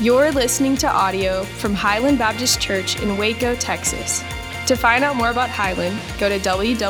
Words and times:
You're 0.00 0.32
listening 0.32 0.76
to 0.78 0.90
audio 0.90 1.44
from 1.44 1.72
Highland 1.72 2.18
Baptist 2.18 2.60
Church 2.60 3.00
in 3.00 3.16
Waco, 3.16 3.54
Texas. 3.54 4.24
To 4.66 4.74
find 4.74 5.04
out 5.04 5.14
more 5.14 5.30
about 5.30 5.50
Highland, 5.50 6.00
go 6.18 6.28
to 6.28 6.40
www.hbcwaco.org. 6.40 6.86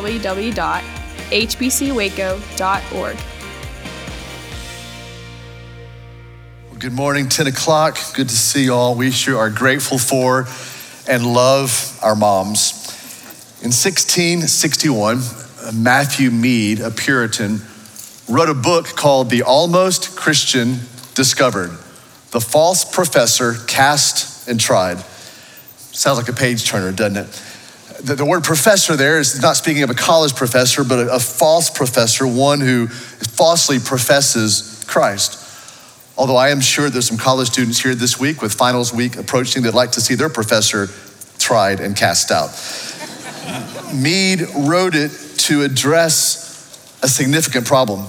Good 6.79 6.93
morning, 6.95 7.29
10 7.29 7.47
o'clock. 7.47 7.99
Good 8.15 8.31
to 8.31 8.35
see 8.35 8.65
you 8.65 8.73
all. 8.73 8.95
We 8.95 9.11
sure 9.11 9.37
are 9.37 9.51
grateful 9.51 9.99
for 9.99 10.47
and 11.07 11.27
love 11.31 11.99
our 12.03 12.17
moms. 12.17 12.73
In 13.61 13.69
1661, 13.69 15.19
uh, 15.19 15.73
Matthew 15.75 16.31
Mead, 16.31 16.81
a 16.81 16.91
Puritan, 16.91 17.61
wrote 18.31 18.49
a 18.49 18.55
book 18.55 18.87
called 18.97 19.29
The 19.29 19.43
Almost 19.43 20.17
Christian 20.17 20.79
Discovered 21.15 21.71
The 22.35 22.41
False 22.41 22.85
Professor 22.85 23.55
Cast 23.69 24.49
and 24.49 24.59
Tried. 24.59 24.99
Sounds 25.79 26.19
like 26.19 26.29
a 26.29 26.33
page 26.33 26.69
turner, 26.69 26.91
doesn't 26.91 27.17
it? 27.17 27.43
The, 28.05 28.17
the, 28.17 28.25
word 28.25 28.43
professor 28.43 28.97
there 28.97 29.21
is 29.21 29.41
not 29.41 29.57
speaking 29.57 29.85
of 29.85 29.91
a 29.91 29.95
college 29.95 30.35
professor, 30.35 30.83
but 30.83 30.99
a, 30.99 31.15
a 31.15 31.21
false 31.21 31.71
professor, 31.71 32.27
one 32.27 32.61
who 32.61 32.89
falsely 32.89 33.79
professes 33.79 34.85
Christ. 34.89 35.39
Although 36.19 36.35
I 36.35 36.49
am 36.49 36.61
sure 36.61 36.91
there's 36.91 37.07
some 37.07 37.19
college 37.19 37.51
students 37.51 37.81
here 37.81 37.95
this 37.95 38.19
week 38.19 38.43
with 38.43 38.53
finals 38.53 38.93
week 38.93 39.15
approaching 39.15 39.63
that'd 39.63 39.77
like 39.77 39.93
to 39.93 40.01
see 40.01 40.17
their 40.17 40.29
professor 40.29 40.89
tried 41.39 41.79
and 41.79 41.95
cast 41.95 42.33
out. 42.33 42.51
Mead 43.95 44.41
wrote 44.57 44.97
it 44.97 45.13
to 45.43 45.63
address 45.63 46.99
a 47.01 47.07
significant 47.07 47.65
problem. 47.65 48.05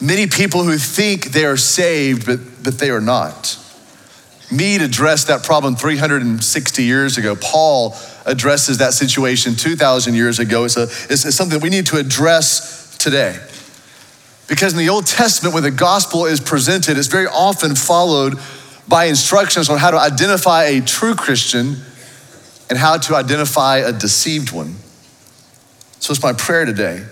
Many 0.00 0.26
people 0.26 0.64
who 0.64 0.78
think 0.78 1.26
they 1.26 1.44
are 1.44 1.58
saved, 1.58 2.24
but, 2.24 2.40
but 2.62 2.78
they 2.78 2.90
are 2.90 3.02
not. 3.02 3.58
Mead 4.50 4.80
addressed 4.80 5.28
that 5.28 5.42
problem 5.44 5.76
360 5.76 6.82
years 6.82 7.18
ago. 7.18 7.36
Paul 7.36 7.94
addresses 8.24 8.78
that 8.78 8.94
situation 8.94 9.54
2,000 9.54 10.14
years 10.14 10.38
ago. 10.38 10.64
It's, 10.64 10.76
a, 10.76 10.84
it's, 10.84 11.24
it's 11.24 11.36
something 11.36 11.60
we 11.60 11.68
need 11.68 11.86
to 11.86 11.98
address 11.98 12.96
today. 12.96 13.38
Because 14.48 14.72
in 14.72 14.78
the 14.78 14.88
Old 14.88 15.06
Testament, 15.06 15.54
when 15.54 15.62
the 15.62 15.70
gospel 15.70 16.24
is 16.24 16.40
presented, 16.40 16.96
it's 16.96 17.06
very 17.06 17.26
often 17.26 17.76
followed 17.76 18.38
by 18.88 19.04
instructions 19.04 19.68
on 19.68 19.78
how 19.78 19.90
to 19.90 19.98
identify 19.98 20.64
a 20.64 20.80
true 20.80 21.14
Christian 21.14 21.76
and 22.68 22.78
how 22.78 22.96
to 22.96 23.14
identify 23.14 23.78
a 23.78 23.92
deceived 23.92 24.50
one. 24.50 24.74
So 26.00 26.12
it's 26.12 26.22
my 26.22 26.32
prayer 26.32 26.64
today 26.64 27.04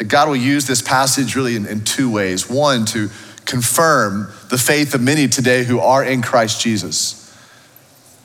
that 0.00 0.08
God 0.08 0.28
will 0.28 0.36
use 0.36 0.66
this 0.66 0.80
passage 0.80 1.36
really 1.36 1.56
in, 1.56 1.66
in 1.66 1.84
two 1.84 2.10
ways. 2.10 2.48
One, 2.48 2.86
to 2.86 3.10
confirm 3.44 4.32
the 4.48 4.56
faith 4.56 4.94
of 4.94 5.02
many 5.02 5.28
today 5.28 5.62
who 5.62 5.78
are 5.78 6.02
in 6.02 6.22
Christ 6.22 6.58
Jesus. 6.62 7.38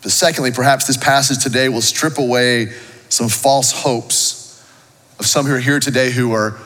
But 0.01 0.13
secondly, 0.13 0.51
perhaps 0.51 0.87
this 0.87 0.95
passage 0.95 1.43
today 1.43 1.67
will 1.67 1.81
strip 1.81 2.17
away 2.17 2.67
some 3.09 3.27
false 3.27 3.73
hopes 3.73 4.65
of 5.19 5.25
some 5.25 5.45
who 5.45 5.55
are 5.55 5.59
here 5.59 5.81
today 5.81 6.11
who 6.11 6.31
are 6.31 6.57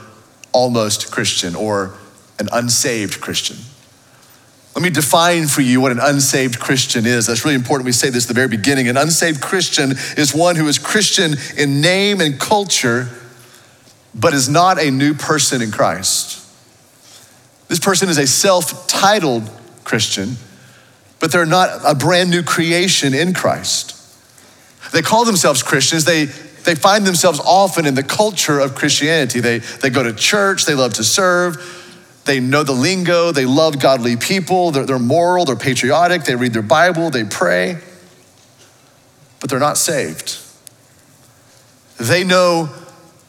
almost 0.51 1.11
Christian 1.11 1.55
or 1.55 1.95
an 2.37 2.47
unsaved 2.51 3.19
Christian. 3.19 3.57
Let 4.75 4.83
me 4.83 4.91
define 4.91 5.47
for 5.47 5.61
you 5.61 5.81
what 5.81 5.91
an 5.91 5.99
unsaved 5.99 6.59
Christian 6.59 7.07
is. 7.07 7.25
That's 7.25 7.43
really 7.43 7.55
important. 7.55 7.87
We 7.87 7.93
say 7.93 8.11
this 8.11 8.25
at 8.25 8.27
the 8.27 8.35
very 8.35 8.47
beginning. 8.47 8.87
An 8.87 8.97
unsaved 8.97 9.41
Christian 9.41 9.93
is 10.17 10.35
one 10.35 10.55
who 10.55 10.67
is 10.67 10.77
Christian 10.77 11.33
in 11.57 11.81
name 11.81 12.21
and 12.21 12.39
culture, 12.39 13.09
but 14.19 14.33
is 14.33 14.49
not 14.49 14.79
a 14.79 14.91
new 14.91 15.13
person 15.13 15.61
in 15.61 15.71
Christ. 15.71 16.45
This 17.67 17.79
person 17.79 18.09
is 18.09 18.17
a 18.17 18.27
self 18.27 18.87
titled 18.87 19.49
Christian, 19.83 20.35
but 21.19 21.31
they're 21.31 21.45
not 21.45 21.81
a 21.85 21.95
brand 21.95 22.29
new 22.29 22.43
creation 22.43 23.13
in 23.13 23.33
Christ. 23.33 23.95
They 24.91 25.01
call 25.01 25.23
themselves 25.23 25.61
Christians. 25.61 26.05
They, 26.05 26.25
they 26.25 26.75
find 26.75 27.05
themselves 27.05 27.39
often 27.39 27.85
in 27.85 27.95
the 27.95 28.03
culture 28.03 28.59
of 28.59 28.75
Christianity. 28.75 29.39
They, 29.39 29.59
they 29.59 29.89
go 29.89 30.03
to 30.03 30.13
church, 30.13 30.65
they 30.65 30.73
love 30.73 30.95
to 30.95 31.03
serve, 31.03 31.57
they 32.25 32.39
know 32.39 32.63
the 32.63 32.73
lingo, 32.73 33.31
they 33.31 33.45
love 33.45 33.79
godly 33.79 34.17
people, 34.17 34.71
they're, 34.71 34.85
they're 34.85 34.99
moral, 34.99 35.45
they're 35.45 35.55
patriotic, 35.55 36.23
they 36.23 36.35
read 36.35 36.53
their 36.53 36.61
Bible, 36.61 37.09
they 37.09 37.23
pray, 37.23 37.77
but 39.39 39.49
they're 39.49 39.59
not 39.59 39.77
saved. 39.77 40.37
They 41.97 42.23
know 42.23 42.69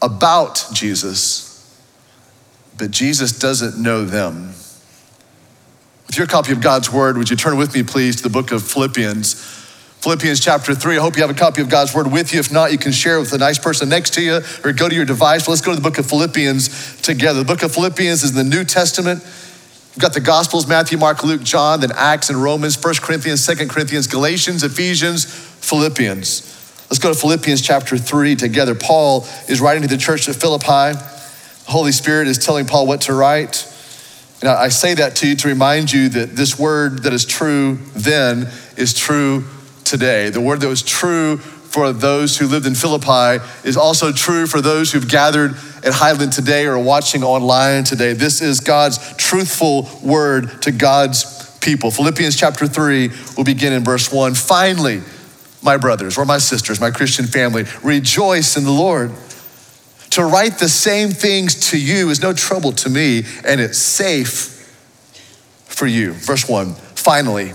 about 0.02 0.64
Jesus, 0.72 1.80
but 2.78 2.90
Jesus 2.90 3.38
doesn't 3.38 3.80
know 3.80 4.04
them. 4.04 4.54
With 6.06 6.18
your 6.18 6.26
copy 6.26 6.52
of 6.52 6.60
God's 6.60 6.90
Word, 6.92 7.16
would 7.18 7.30
you 7.30 7.36
turn 7.36 7.56
with 7.56 7.74
me, 7.74 7.82
please, 7.82 8.16
to 8.16 8.22
the 8.24 8.30
book 8.30 8.50
of 8.50 8.62
Philippians? 8.62 9.34
Philippians 10.00 10.40
chapter 10.40 10.74
3. 10.74 10.96
I 10.96 11.00
hope 11.00 11.14
you 11.16 11.22
have 11.22 11.30
a 11.30 11.34
copy 11.34 11.60
of 11.60 11.68
God's 11.68 11.94
Word 11.94 12.10
with 12.10 12.32
you. 12.32 12.40
If 12.40 12.50
not, 12.50 12.72
you 12.72 12.78
can 12.78 12.90
share 12.90 13.18
it 13.18 13.20
with 13.20 13.32
a 13.34 13.38
nice 13.38 13.58
person 13.58 13.88
next 13.90 14.14
to 14.14 14.22
you 14.22 14.40
or 14.64 14.72
go 14.72 14.88
to 14.88 14.94
your 14.94 15.04
device. 15.04 15.46
let's 15.46 15.60
go 15.60 15.72
to 15.72 15.76
the 15.76 15.82
book 15.82 15.98
of 15.98 16.06
Philippians 16.06 17.00
together. 17.02 17.40
The 17.40 17.44
book 17.44 17.62
of 17.62 17.72
Philippians 17.72 18.22
is 18.22 18.32
the 18.32 18.42
New 18.42 18.64
Testament. 18.64 19.22
You've 19.22 19.98
got 20.00 20.14
the 20.14 20.20
Gospels 20.20 20.66
Matthew, 20.66 20.96
Mark, 20.96 21.22
Luke, 21.22 21.42
John, 21.42 21.80
then 21.80 21.92
Acts 21.94 22.30
and 22.30 22.42
Romans, 22.42 22.82
1 22.82 22.94
Corinthians, 23.02 23.46
2 23.46 23.68
Corinthians, 23.68 24.06
Galatians, 24.06 24.64
Ephesians, 24.64 25.26
Philippians. 25.26 26.59
Let's 26.90 26.98
go 26.98 27.12
to 27.12 27.18
Philippians 27.18 27.62
chapter 27.62 27.96
3 27.96 28.34
together. 28.34 28.74
Paul 28.74 29.24
is 29.48 29.60
writing 29.60 29.82
to 29.82 29.88
the 29.88 29.96
church 29.96 30.28
at 30.28 30.34
Philippi. 30.34 30.98
The 30.98 31.70
Holy 31.70 31.92
Spirit 31.92 32.26
is 32.26 32.36
telling 32.36 32.66
Paul 32.66 32.88
what 32.88 33.02
to 33.02 33.14
write. 33.14 33.64
And 34.40 34.50
I 34.50 34.70
say 34.70 34.94
that 34.94 35.14
to 35.16 35.28
you 35.28 35.36
to 35.36 35.48
remind 35.48 35.92
you 35.92 36.08
that 36.08 36.34
this 36.34 36.58
word 36.58 37.04
that 37.04 37.12
is 37.12 37.24
true 37.24 37.76
then 37.94 38.48
is 38.76 38.92
true 38.92 39.44
today. 39.84 40.30
The 40.30 40.40
word 40.40 40.62
that 40.62 40.68
was 40.68 40.82
true 40.82 41.36
for 41.36 41.92
those 41.92 42.38
who 42.38 42.48
lived 42.48 42.66
in 42.66 42.74
Philippi 42.74 43.40
is 43.62 43.76
also 43.76 44.10
true 44.10 44.48
for 44.48 44.60
those 44.60 44.90
who've 44.90 45.08
gathered 45.08 45.52
at 45.84 45.92
Highland 45.92 46.32
today 46.32 46.66
or 46.66 46.76
watching 46.76 47.22
online 47.22 47.84
today. 47.84 48.14
This 48.14 48.40
is 48.40 48.58
God's 48.58 49.14
truthful 49.14 49.88
word 50.02 50.60
to 50.62 50.72
God's 50.72 51.56
people. 51.60 51.92
Philippians 51.92 52.34
chapter 52.36 52.66
3 52.66 53.10
will 53.36 53.44
begin 53.44 53.72
in 53.72 53.84
verse 53.84 54.12
1. 54.12 54.34
Finally, 54.34 55.02
my 55.62 55.76
brothers 55.76 56.16
or 56.18 56.24
my 56.24 56.38
sisters, 56.38 56.80
my 56.80 56.90
Christian 56.90 57.26
family, 57.26 57.64
rejoice 57.82 58.56
in 58.56 58.64
the 58.64 58.70
Lord. 58.70 59.12
To 60.10 60.24
write 60.24 60.58
the 60.58 60.68
same 60.68 61.10
things 61.10 61.70
to 61.70 61.80
you 61.80 62.10
is 62.10 62.20
no 62.20 62.32
trouble 62.32 62.72
to 62.72 62.90
me, 62.90 63.24
and 63.44 63.60
it's 63.60 63.78
safe 63.78 64.56
for 65.66 65.86
you. 65.86 66.12
Verse 66.12 66.48
1 66.48 66.74
Finally, 66.74 67.52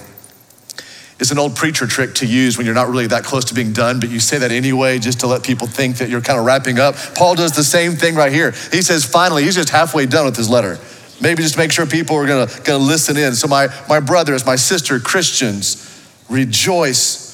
is 1.20 1.32
an 1.32 1.40
old 1.40 1.56
preacher 1.56 1.88
trick 1.88 2.14
to 2.16 2.26
use 2.26 2.58
when 2.58 2.66
you're 2.66 2.76
not 2.76 2.90
really 2.90 3.08
that 3.08 3.24
close 3.24 3.46
to 3.46 3.54
being 3.54 3.72
done, 3.72 4.00
but 4.00 4.10
you 4.10 4.20
say 4.20 4.38
that 4.38 4.52
anyway 4.52 5.00
just 5.00 5.22
to 5.22 5.28
let 5.28 5.44
people 5.44 5.66
think 5.66 5.98
that 5.98 6.10
you're 6.10 6.22
kind 6.22 6.38
of 6.38 6.46
wrapping 6.46 6.78
up. 6.78 6.96
Paul 7.16 7.36
does 7.36 7.54
the 7.54 7.64
same 7.64 7.94
thing 7.94 8.16
right 8.16 8.34
here. 8.34 8.52
He 8.72 8.82
says, 8.82 9.06
finally, 9.06 9.44
he's 9.44 9.56
just 9.56 9.70
halfway 9.70 10.06
done 10.06 10.26
with 10.26 10.36
his 10.36 10.50
letter. 10.50 10.78
Maybe 11.22 11.42
just 11.42 11.58
make 11.58 11.72
sure 11.72 11.86
people 11.86 12.18
are 12.18 12.28
gonna, 12.28 12.52
gonna 12.66 12.84
listen 12.84 13.16
in. 13.16 13.34
So, 13.36 13.48
my, 13.48 13.70
my 13.88 14.02
brothers, 14.02 14.46
my 14.46 14.58
sister, 14.58 15.00
Christians, 15.00 15.82
rejoice 16.30 17.25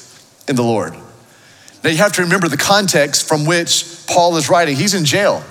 in 0.48 0.56
the 0.56 0.64
Lord. 0.64 0.94
Now, 1.84 1.90
you 1.90 1.98
have 1.98 2.14
to 2.14 2.22
remember 2.22 2.48
the 2.48 2.58
context 2.58 3.28
from 3.28 3.46
which 3.46 4.06
Paul 4.08 4.38
is 4.38 4.50
writing. 4.50 4.76
He's 4.76 4.94
in 4.94 5.06
jail. 5.06 5.44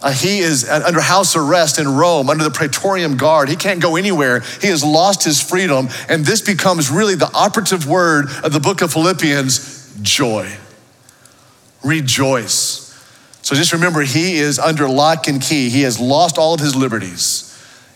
Uh, 0.00 0.12
he 0.12 0.38
is 0.38 0.68
under 0.68 1.00
house 1.00 1.34
arrest 1.34 1.78
in 1.78 1.88
Rome, 1.88 2.30
under 2.30 2.44
the 2.44 2.50
Praetorian 2.50 3.16
Guard. 3.16 3.48
He 3.48 3.56
can't 3.56 3.80
go 3.80 3.96
anywhere. 3.96 4.40
He 4.60 4.68
has 4.68 4.84
lost 4.84 5.24
his 5.24 5.40
freedom. 5.40 5.88
And 6.08 6.24
this 6.24 6.40
becomes 6.40 6.90
really 6.90 7.16
the 7.16 7.30
operative 7.34 7.88
word 7.88 8.26
of 8.44 8.52
the 8.52 8.60
book 8.60 8.80
of 8.80 8.92
Philippians 8.92 9.98
joy. 10.00 10.56
Rejoice. 11.82 12.84
So 13.42 13.54
just 13.54 13.72
remember, 13.72 14.02
he 14.02 14.36
is 14.36 14.58
under 14.58 14.88
lock 14.88 15.26
and 15.26 15.40
key. 15.40 15.68
He 15.68 15.82
has 15.82 15.98
lost 15.98 16.38
all 16.38 16.54
of 16.54 16.60
his 16.60 16.76
liberties. 16.76 17.47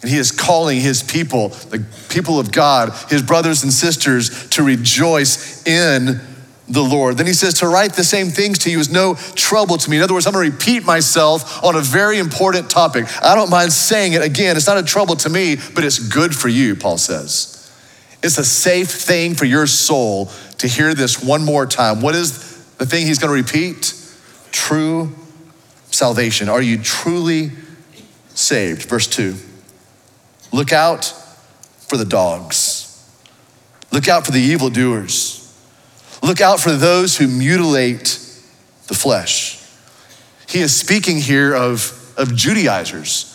And 0.02 0.10
he 0.10 0.18
is 0.18 0.32
calling 0.32 0.80
his 0.80 1.02
people, 1.02 1.48
the 1.48 1.84
people 2.08 2.38
of 2.38 2.50
God, 2.52 2.92
his 3.08 3.22
brothers 3.22 3.62
and 3.62 3.72
sisters, 3.72 4.48
to 4.50 4.62
rejoice 4.62 5.64
in 5.66 6.20
the 6.68 6.82
Lord. 6.82 7.18
Then 7.18 7.26
he 7.26 7.32
says, 7.32 7.54
To 7.54 7.68
write 7.68 7.94
the 7.94 8.04
same 8.04 8.28
things 8.28 8.58
to 8.60 8.70
you 8.70 8.80
is 8.80 8.90
no 8.90 9.14
trouble 9.34 9.78
to 9.78 9.90
me. 9.90 9.98
In 9.98 10.02
other 10.02 10.14
words, 10.14 10.26
I'm 10.26 10.32
going 10.32 10.50
to 10.50 10.56
repeat 10.56 10.84
myself 10.84 11.62
on 11.62 11.76
a 11.76 11.80
very 11.80 12.18
important 12.18 12.68
topic. 12.68 13.06
I 13.22 13.34
don't 13.34 13.50
mind 13.50 13.72
saying 13.72 14.14
it 14.14 14.22
again. 14.22 14.56
It's 14.56 14.66
not 14.66 14.78
a 14.78 14.82
trouble 14.82 15.16
to 15.16 15.28
me, 15.28 15.56
but 15.74 15.84
it's 15.84 15.98
good 15.98 16.34
for 16.34 16.48
you, 16.48 16.74
Paul 16.74 16.98
says. 16.98 17.70
It's 18.22 18.38
a 18.38 18.44
safe 18.44 18.90
thing 18.90 19.34
for 19.34 19.44
your 19.44 19.66
soul 19.66 20.30
to 20.58 20.68
hear 20.68 20.94
this 20.94 21.22
one 21.22 21.44
more 21.44 21.66
time. 21.66 22.00
What 22.00 22.14
is 22.14 22.64
the 22.76 22.86
thing 22.86 23.06
he's 23.06 23.18
going 23.18 23.30
to 23.30 23.52
repeat? 23.52 23.94
True 24.52 25.12
salvation. 25.90 26.48
Are 26.48 26.62
you 26.62 26.78
truly 26.78 27.50
saved? 28.34 28.88
Verse 28.88 29.06
2. 29.06 29.34
Look 30.52 30.72
out 30.72 31.04
for 31.88 31.96
the 31.96 32.04
dogs. 32.04 32.88
Look 33.90 34.08
out 34.08 34.24
for 34.24 34.32
the 34.32 34.40
evildoers 34.40 35.42
Look 36.22 36.40
out 36.40 36.60
for 36.60 36.72
those 36.72 37.16
who 37.16 37.26
mutilate 37.26 38.18
the 38.86 38.94
flesh. 38.94 39.60
He 40.48 40.60
is 40.60 40.74
speaking 40.74 41.18
here 41.18 41.54
of, 41.54 42.14
of 42.16 42.34
Judaizers, 42.34 43.28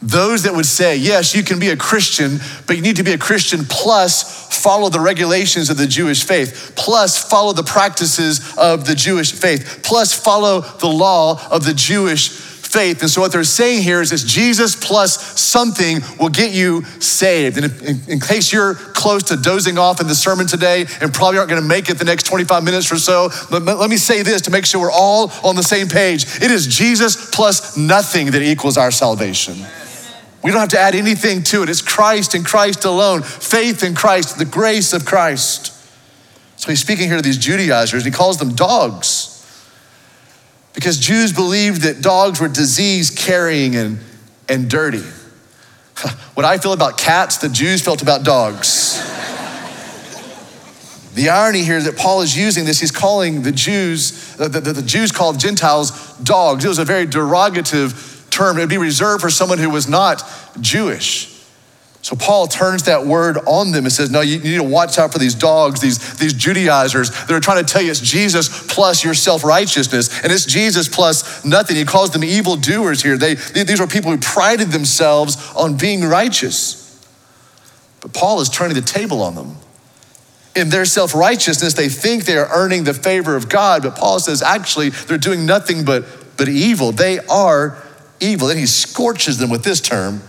those 0.00 0.42
that 0.44 0.54
would 0.54 0.66
say, 0.66 0.96
yes, 0.96 1.34
you 1.34 1.42
can 1.42 1.58
be 1.58 1.68
a 1.68 1.76
Christian, 1.76 2.38
but 2.66 2.76
you 2.76 2.82
need 2.82 2.96
to 2.96 3.02
be 3.02 3.12
a 3.12 3.18
Christian 3.18 3.64
plus 3.64 4.48
follow 4.62 4.88
the 4.88 5.00
regulations 5.00 5.70
of 5.70 5.76
the 5.76 5.86
Jewish 5.86 6.24
faith, 6.24 6.72
plus 6.76 7.22
follow 7.22 7.52
the 7.52 7.62
practices 7.62 8.54
of 8.56 8.86
the 8.86 8.94
Jewish 8.94 9.32
faith, 9.32 9.80
plus 9.82 10.12
follow 10.14 10.60
the 10.60 10.88
law 10.88 11.40
of 11.50 11.64
the 11.64 11.74
Jewish 11.74 12.28
faith. 12.74 13.00
And 13.02 13.08
so 13.08 13.20
what 13.20 13.30
they're 13.30 13.44
saying 13.44 13.84
here 13.84 14.00
is 14.02 14.10
this 14.10 14.24
Jesus 14.24 14.74
plus 14.74 15.40
something 15.40 16.00
will 16.18 16.28
get 16.28 16.52
you 16.52 16.84
saved. 16.98 17.56
And 17.56 17.66
in, 17.80 18.00
in, 18.08 18.20
case 18.20 18.52
you're 18.52 18.74
close 18.74 19.22
to 19.24 19.36
dozing 19.36 19.78
off 19.78 20.00
in 20.00 20.08
the 20.08 20.14
sermon 20.14 20.48
today 20.48 20.84
and 21.00 21.14
probably 21.14 21.38
aren't 21.38 21.50
going 21.50 21.62
to 21.62 21.68
make 21.68 21.88
it 21.88 21.98
the 21.98 22.04
next 22.04 22.24
25 22.24 22.64
minutes 22.64 22.90
or 22.90 22.96
so, 22.96 23.30
but 23.48 23.62
let 23.62 23.88
me 23.88 23.96
say 23.96 24.22
this 24.22 24.42
to 24.42 24.50
make 24.50 24.66
sure 24.66 24.80
we're 24.80 24.90
all 24.90 25.30
on 25.44 25.54
the 25.54 25.62
same 25.62 25.86
page. 25.88 26.24
It 26.42 26.50
is 26.50 26.66
Jesus 26.66 27.30
plus 27.30 27.76
nothing 27.76 28.32
that 28.32 28.42
equals 28.42 28.76
our 28.76 28.90
salvation. 28.90 29.54
We 30.42 30.50
don't 30.50 30.60
have 30.60 30.70
to 30.70 30.80
add 30.80 30.96
anything 30.96 31.42
to 31.44 31.62
it. 31.62 31.68
It's 31.68 31.80
Christ 31.80 32.34
and 32.34 32.44
Christ 32.44 32.84
alone, 32.84 33.22
faith 33.22 33.84
in 33.84 33.94
Christ, 33.94 34.36
the 34.36 34.44
grace 34.44 34.92
of 34.92 35.06
Christ. 35.06 35.72
So 36.56 36.70
he's 36.70 36.80
speaking 36.80 37.06
here 37.06 37.16
to 37.16 37.22
these 37.22 37.38
Judaizers, 37.38 38.04
and 38.04 38.12
he 38.12 38.16
calls 38.16 38.38
them 38.38 38.54
dogs. 38.54 39.23
Because 40.74 40.98
Jews 40.98 41.32
believed 41.32 41.82
that 41.82 42.02
dogs 42.02 42.40
were 42.40 42.48
disease 42.48 43.10
carrying 43.10 43.76
and, 43.76 43.98
and 44.48 44.68
dirty. 44.68 45.02
What 46.34 46.44
I 46.44 46.58
feel 46.58 46.72
about 46.72 46.98
cats, 46.98 47.38
the 47.38 47.48
Jews 47.48 47.80
felt 47.80 48.02
about 48.02 48.24
dogs. 48.24 48.98
the 51.14 51.28
irony 51.28 51.62
here 51.62 51.80
that 51.80 51.96
Paul 51.96 52.22
is 52.22 52.36
using 52.36 52.64
this, 52.64 52.80
he's 52.80 52.90
calling 52.90 53.42
the 53.42 53.52
Jews, 53.52 54.34
uh, 54.40 54.48
the, 54.48 54.58
the, 54.58 54.72
the 54.72 54.82
Jews 54.82 55.12
called 55.12 55.38
Gentiles 55.38 56.18
dogs. 56.18 56.64
It 56.64 56.68
was 56.68 56.80
a 56.80 56.84
very 56.84 57.06
derogative 57.06 58.28
term. 58.30 58.56
It 58.56 58.62
would 58.62 58.68
be 58.68 58.78
reserved 58.78 59.22
for 59.22 59.30
someone 59.30 59.58
who 59.58 59.70
was 59.70 59.86
not 59.86 60.24
Jewish. 60.60 61.33
So 62.04 62.14
Paul 62.14 62.46
turns 62.48 62.82
that 62.82 63.06
word 63.06 63.38
on 63.46 63.70
them 63.70 63.84
and 63.86 63.92
says, 63.92 64.10
No, 64.10 64.20
you 64.20 64.38
need 64.38 64.58
to 64.58 64.62
watch 64.62 64.98
out 64.98 65.10
for 65.10 65.18
these 65.18 65.34
dogs, 65.34 65.80
these, 65.80 66.18
these 66.18 66.34
Judaizers 66.34 67.08
that 67.08 67.30
are 67.30 67.40
trying 67.40 67.64
to 67.64 67.72
tell 67.72 67.80
you 67.80 67.90
it's 67.90 67.98
Jesus 67.98 68.66
plus 68.70 69.02
your 69.02 69.14
self 69.14 69.42
righteousness, 69.42 70.22
and 70.22 70.30
it's 70.30 70.44
Jesus 70.44 70.86
plus 70.86 71.46
nothing. 71.46 71.76
He 71.76 71.86
calls 71.86 72.10
them 72.10 72.22
evil 72.22 72.56
doers 72.56 73.02
here. 73.02 73.16
They, 73.16 73.36
these 73.36 73.80
were 73.80 73.86
people 73.86 74.10
who 74.10 74.18
prided 74.18 74.68
themselves 74.68 75.50
on 75.56 75.78
being 75.78 76.04
righteous. 76.04 77.02
But 78.02 78.12
Paul 78.12 78.42
is 78.42 78.50
turning 78.50 78.74
the 78.74 78.82
table 78.82 79.22
on 79.22 79.34
them. 79.34 79.56
In 80.54 80.68
their 80.68 80.84
self 80.84 81.14
righteousness, 81.14 81.72
they 81.72 81.88
think 81.88 82.26
they 82.26 82.36
are 82.36 82.50
earning 82.52 82.84
the 82.84 82.92
favor 82.92 83.34
of 83.34 83.48
God, 83.48 83.82
but 83.82 83.96
Paul 83.96 84.20
says 84.20 84.42
actually 84.42 84.90
they're 84.90 85.16
doing 85.16 85.46
nothing 85.46 85.86
but, 85.86 86.04
but 86.36 86.50
evil. 86.50 86.92
They 86.92 87.20
are 87.20 87.82
evil. 88.20 88.48
Then 88.48 88.58
he 88.58 88.66
scorches 88.66 89.38
them 89.38 89.48
with 89.48 89.64
this 89.64 89.80
term 89.80 90.20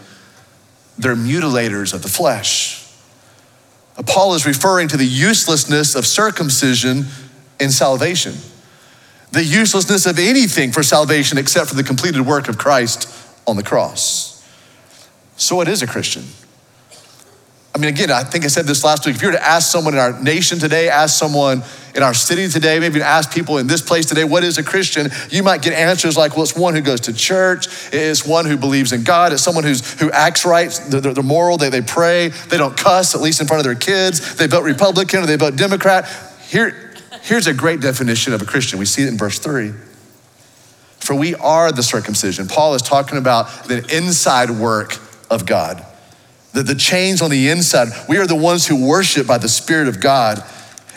they're 0.98 1.16
mutilators 1.16 1.94
of 1.94 2.02
the 2.02 2.08
flesh. 2.08 2.90
Uh, 3.98 4.04
Paul 4.04 4.34
is 4.34 4.46
referring 4.46 4.88
to 4.90 4.98
the 4.98 5.06
uselessness 5.06 5.96
of 5.96 6.06
circumcision 6.06 7.06
in 7.60 7.72
salvation, 7.72 8.36
the 9.32 9.44
uselessness 9.44 10.06
of 10.06 10.20
anything 10.20 10.72
for 10.72 10.84
salvation 10.84 11.38
except 11.38 11.70
for 11.70 11.76
the 11.76 11.84
completed 11.84 12.22
work 12.22 12.48
of 12.48 12.58
Christ 12.58 13.10
on 13.48 13.56
the 13.56 13.64
cross. 13.64 14.44
So, 15.38 15.56
what 15.56 15.68
is 15.68 15.82
a 15.82 15.88
Christian? 15.88 16.24
I 17.76 17.78
mean, 17.78 17.90
again, 17.90 18.10
I 18.10 18.24
think 18.24 18.46
I 18.46 18.48
said 18.48 18.68
this 18.68 18.86
last 18.86 19.06
week. 19.06 19.18
If 19.18 19.22
you 19.22 19.28
were 19.28 19.34
to 19.34 19.46
ask 19.46 19.70
someone 19.70 19.96
in 19.96 20.00
our 20.00 20.18
nation 20.22 20.60
today, 20.60 20.88
ask 20.88 21.20
someone 21.20 21.62
in 21.94 22.04
our 22.04 22.14
city 22.14 22.48
today, 22.48 22.80
maybe 22.80 23.02
ask 23.02 23.34
people 23.34 23.58
in 23.58 23.68
this 23.68 23.82
place 23.82 24.06
today, 24.06 24.24
what 24.24 24.46
is 24.46 24.58
a 24.58 24.64
Christian? 24.64 25.10
You 25.30 25.44
might 25.44 25.62
get 25.62 25.74
answers 25.74 26.16
like, 26.16 26.38
well, 26.38 26.44
it's 26.44 26.56
one 26.56 26.74
who 26.74 26.80
goes 26.80 27.02
to 27.02 27.14
church, 27.14 27.68
it's 27.92 28.26
one 28.26 28.46
who 28.46 28.56
believes 28.56 28.94
in 28.94 29.04
God, 29.04 29.34
it's 29.34 29.42
someone 29.42 29.66
who's, 29.66 30.00
who 30.00 30.10
acts 30.12 30.46
right, 30.46 30.72
they're, 30.88 31.02
they're 31.02 31.22
moral, 31.22 31.58
they, 31.58 31.70
they 31.70 31.82
pray, 31.82 32.30
they 32.30 32.58
don't 32.58 32.78
cuss, 32.78 33.14
at 33.14 33.20
least 33.20 33.42
in 33.42 33.48
front 33.48 33.60
of 33.60 33.66
their 33.66 33.76
kids, 33.76 34.36
they 34.36 34.48
vote 34.48 34.64
Republican 34.64 35.24
or 35.24 35.26
they 35.26 35.36
vote 35.36 35.58
Democrat. 35.58 36.10
Here, 36.48 36.94
here's 37.24 37.48
a 37.48 37.54
great 37.54 37.82
definition 37.82 38.32
of 38.32 38.42
a 38.42 38.46
Christian. 38.46 38.80
We 38.80 38.86
see 38.86 39.04
it 39.04 39.10
in 39.10 39.18
verse 39.18 39.38
three. 39.38 39.74
For 41.00 41.14
we 41.14 41.36
are 41.36 41.74
the 41.74 41.84
circumcision. 41.84 42.48
Paul 42.48 42.74
is 42.74 42.82
talking 42.82 43.18
about 43.18 43.48
the 43.66 43.86
inside 43.94 44.50
work 44.50 44.98
of 45.30 45.46
God 45.46 45.86
the, 46.56 46.64
the 46.64 46.76
change 46.76 47.22
on 47.22 47.30
the 47.30 47.50
inside. 47.50 47.90
We 48.10 48.18
are 48.18 48.26
the 48.26 48.36
ones 48.36 48.66
who 48.66 48.88
worship 48.88 49.28
by 49.28 49.38
the 49.38 49.50
Spirit 49.50 49.88
of 49.88 50.00
God, 50.00 50.44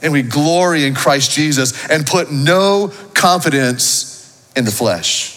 and 0.00 0.12
we 0.12 0.22
glory 0.22 0.84
in 0.84 0.94
Christ 0.94 1.32
Jesus 1.32 1.88
and 1.90 2.06
put 2.06 2.32
no 2.32 2.92
confidence 3.14 4.50
in 4.56 4.64
the 4.64 4.70
flesh. 4.70 5.34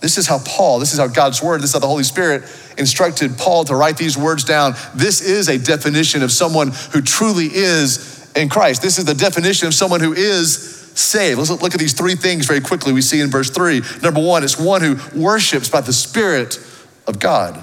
This 0.00 0.16
is 0.16 0.26
how 0.26 0.38
Paul, 0.38 0.78
this 0.78 0.92
is 0.92 0.98
how 0.98 1.08
God's 1.08 1.42
word, 1.42 1.60
this 1.60 1.70
is 1.70 1.74
how 1.74 1.80
the 1.80 1.86
Holy 1.86 2.04
Spirit 2.04 2.42
instructed 2.78 3.36
Paul 3.36 3.64
to 3.64 3.74
write 3.74 3.96
these 3.96 4.16
words 4.16 4.44
down. 4.44 4.74
This 4.94 5.20
is 5.20 5.48
a 5.48 5.58
definition 5.58 6.22
of 6.22 6.30
someone 6.30 6.72
who 6.92 7.02
truly 7.02 7.46
is 7.46 8.30
in 8.34 8.48
Christ. 8.48 8.80
This 8.80 8.98
is 8.98 9.04
the 9.04 9.14
definition 9.14 9.66
of 9.66 9.74
someone 9.74 10.00
who 10.00 10.12
is 10.12 10.90
saved. 10.94 11.38
Let's 11.38 11.50
look 11.50 11.74
at 11.74 11.80
these 11.80 11.92
three 11.92 12.14
things 12.14 12.46
very 12.46 12.60
quickly 12.60 12.92
we 12.92 13.02
see 13.02 13.20
in 13.20 13.30
verse 13.30 13.50
three. 13.50 13.82
Number 14.02 14.20
one, 14.20 14.42
it's 14.42 14.58
one 14.58 14.82
who 14.82 14.96
worships 15.14 15.68
by 15.68 15.80
the 15.80 15.92
Spirit 15.92 16.58
of 17.06 17.18
God. 17.18 17.62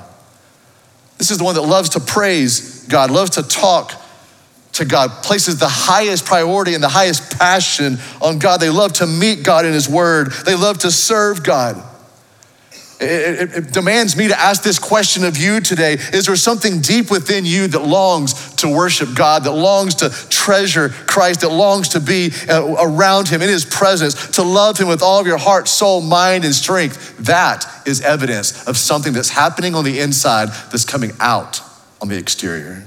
This 1.17 1.31
is 1.31 1.37
the 1.37 1.43
one 1.43 1.55
that 1.55 1.63
loves 1.63 1.89
to 1.89 1.99
praise 1.99 2.83
God, 2.87 3.11
loves 3.11 3.31
to 3.31 3.43
talk 3.43 3.93
to 4.73 4.85
God, 4.85 5.09
places 5.23 5.59
the 5.59 5.67
highest 5.67 6.25
priority 6.25 6.73
and 6.73 6.83
the 6.83 6.89
highest 6.89 7.37
passion 7.37 7.97
on 8.21 8.39
God. 8.39 8.59
They 8.59 8.69
love 8.69 8.93
to 8.93 9.07
meet 9.07 9.43
God 9.43 9.65
in 9.65 9.73
His 9.73 9.89
Word, 9.89 10.31
they 10.45 10.55
love 10.55 10.79
to 10.79 10.91
serve 10.91 11.43
God. 11.43 11.83
It, 12.99 13.03
it, 13.05 13.53
it, 13.53 13.71
demands 13.71 14.17
me 14.17 14.27
to 14.27 14.39
ask 14.39 14.63
this 14.63 14.79
question 14.79 15.23
of 15.23 15.38
you 15.38 15.59
today 15.59 15.94
Is 16.13 16.25
there 16.25 16.35
something 16.35 16.81
deep 16.81 17.11
within 17.11 17.45
you 17.45 17.67
that 17.67 17.83
longs 17.83 18.55
to 18.55 18.67
worship 18.67 19.13
God, 19.15 19.44
that 19.44 19.51
longs 19.51 19.94
to 19.95 20.09
treasure 20.29 20.89
Christ, 20.89 21.41
that 21.41 21.49
longs 21.49 21.89
to 21.89 21.99
be 21.99 22.31
uh, 22.49 22.75
around 22.79 23.27
Him 23.27 23.44
in 23.44 23.49
His 23.49 23.65
presence, 23.65 24.31
to 24.31 24.41
love 24.41 24.79
Him 24.79 24.88
with 24.88 25.03
all 25.03 25.19
of 25.19 25.27
your 25.27 25.38
heart, 25.38 25.67
soul, 25.67 26.01
mind, 26.01 26.44
and 26.44 26.55
strength? 26.55 27.15
That 27.19 27.65
is 27.85 28.01
evidence 28.01 28.67
of 28.67 28.77
something 28.77 29.13
that's 29.13 29.29
happening 29.29 29.75
on 29.75 29.83
the 29.83 30.00
inside 30.00 30.50
that's 30.71 30.85
coming 30.85 31.11
out 31.19 31.61
on 32.01 32.07
the 32.07 32.17
exterior. 32.17 32.83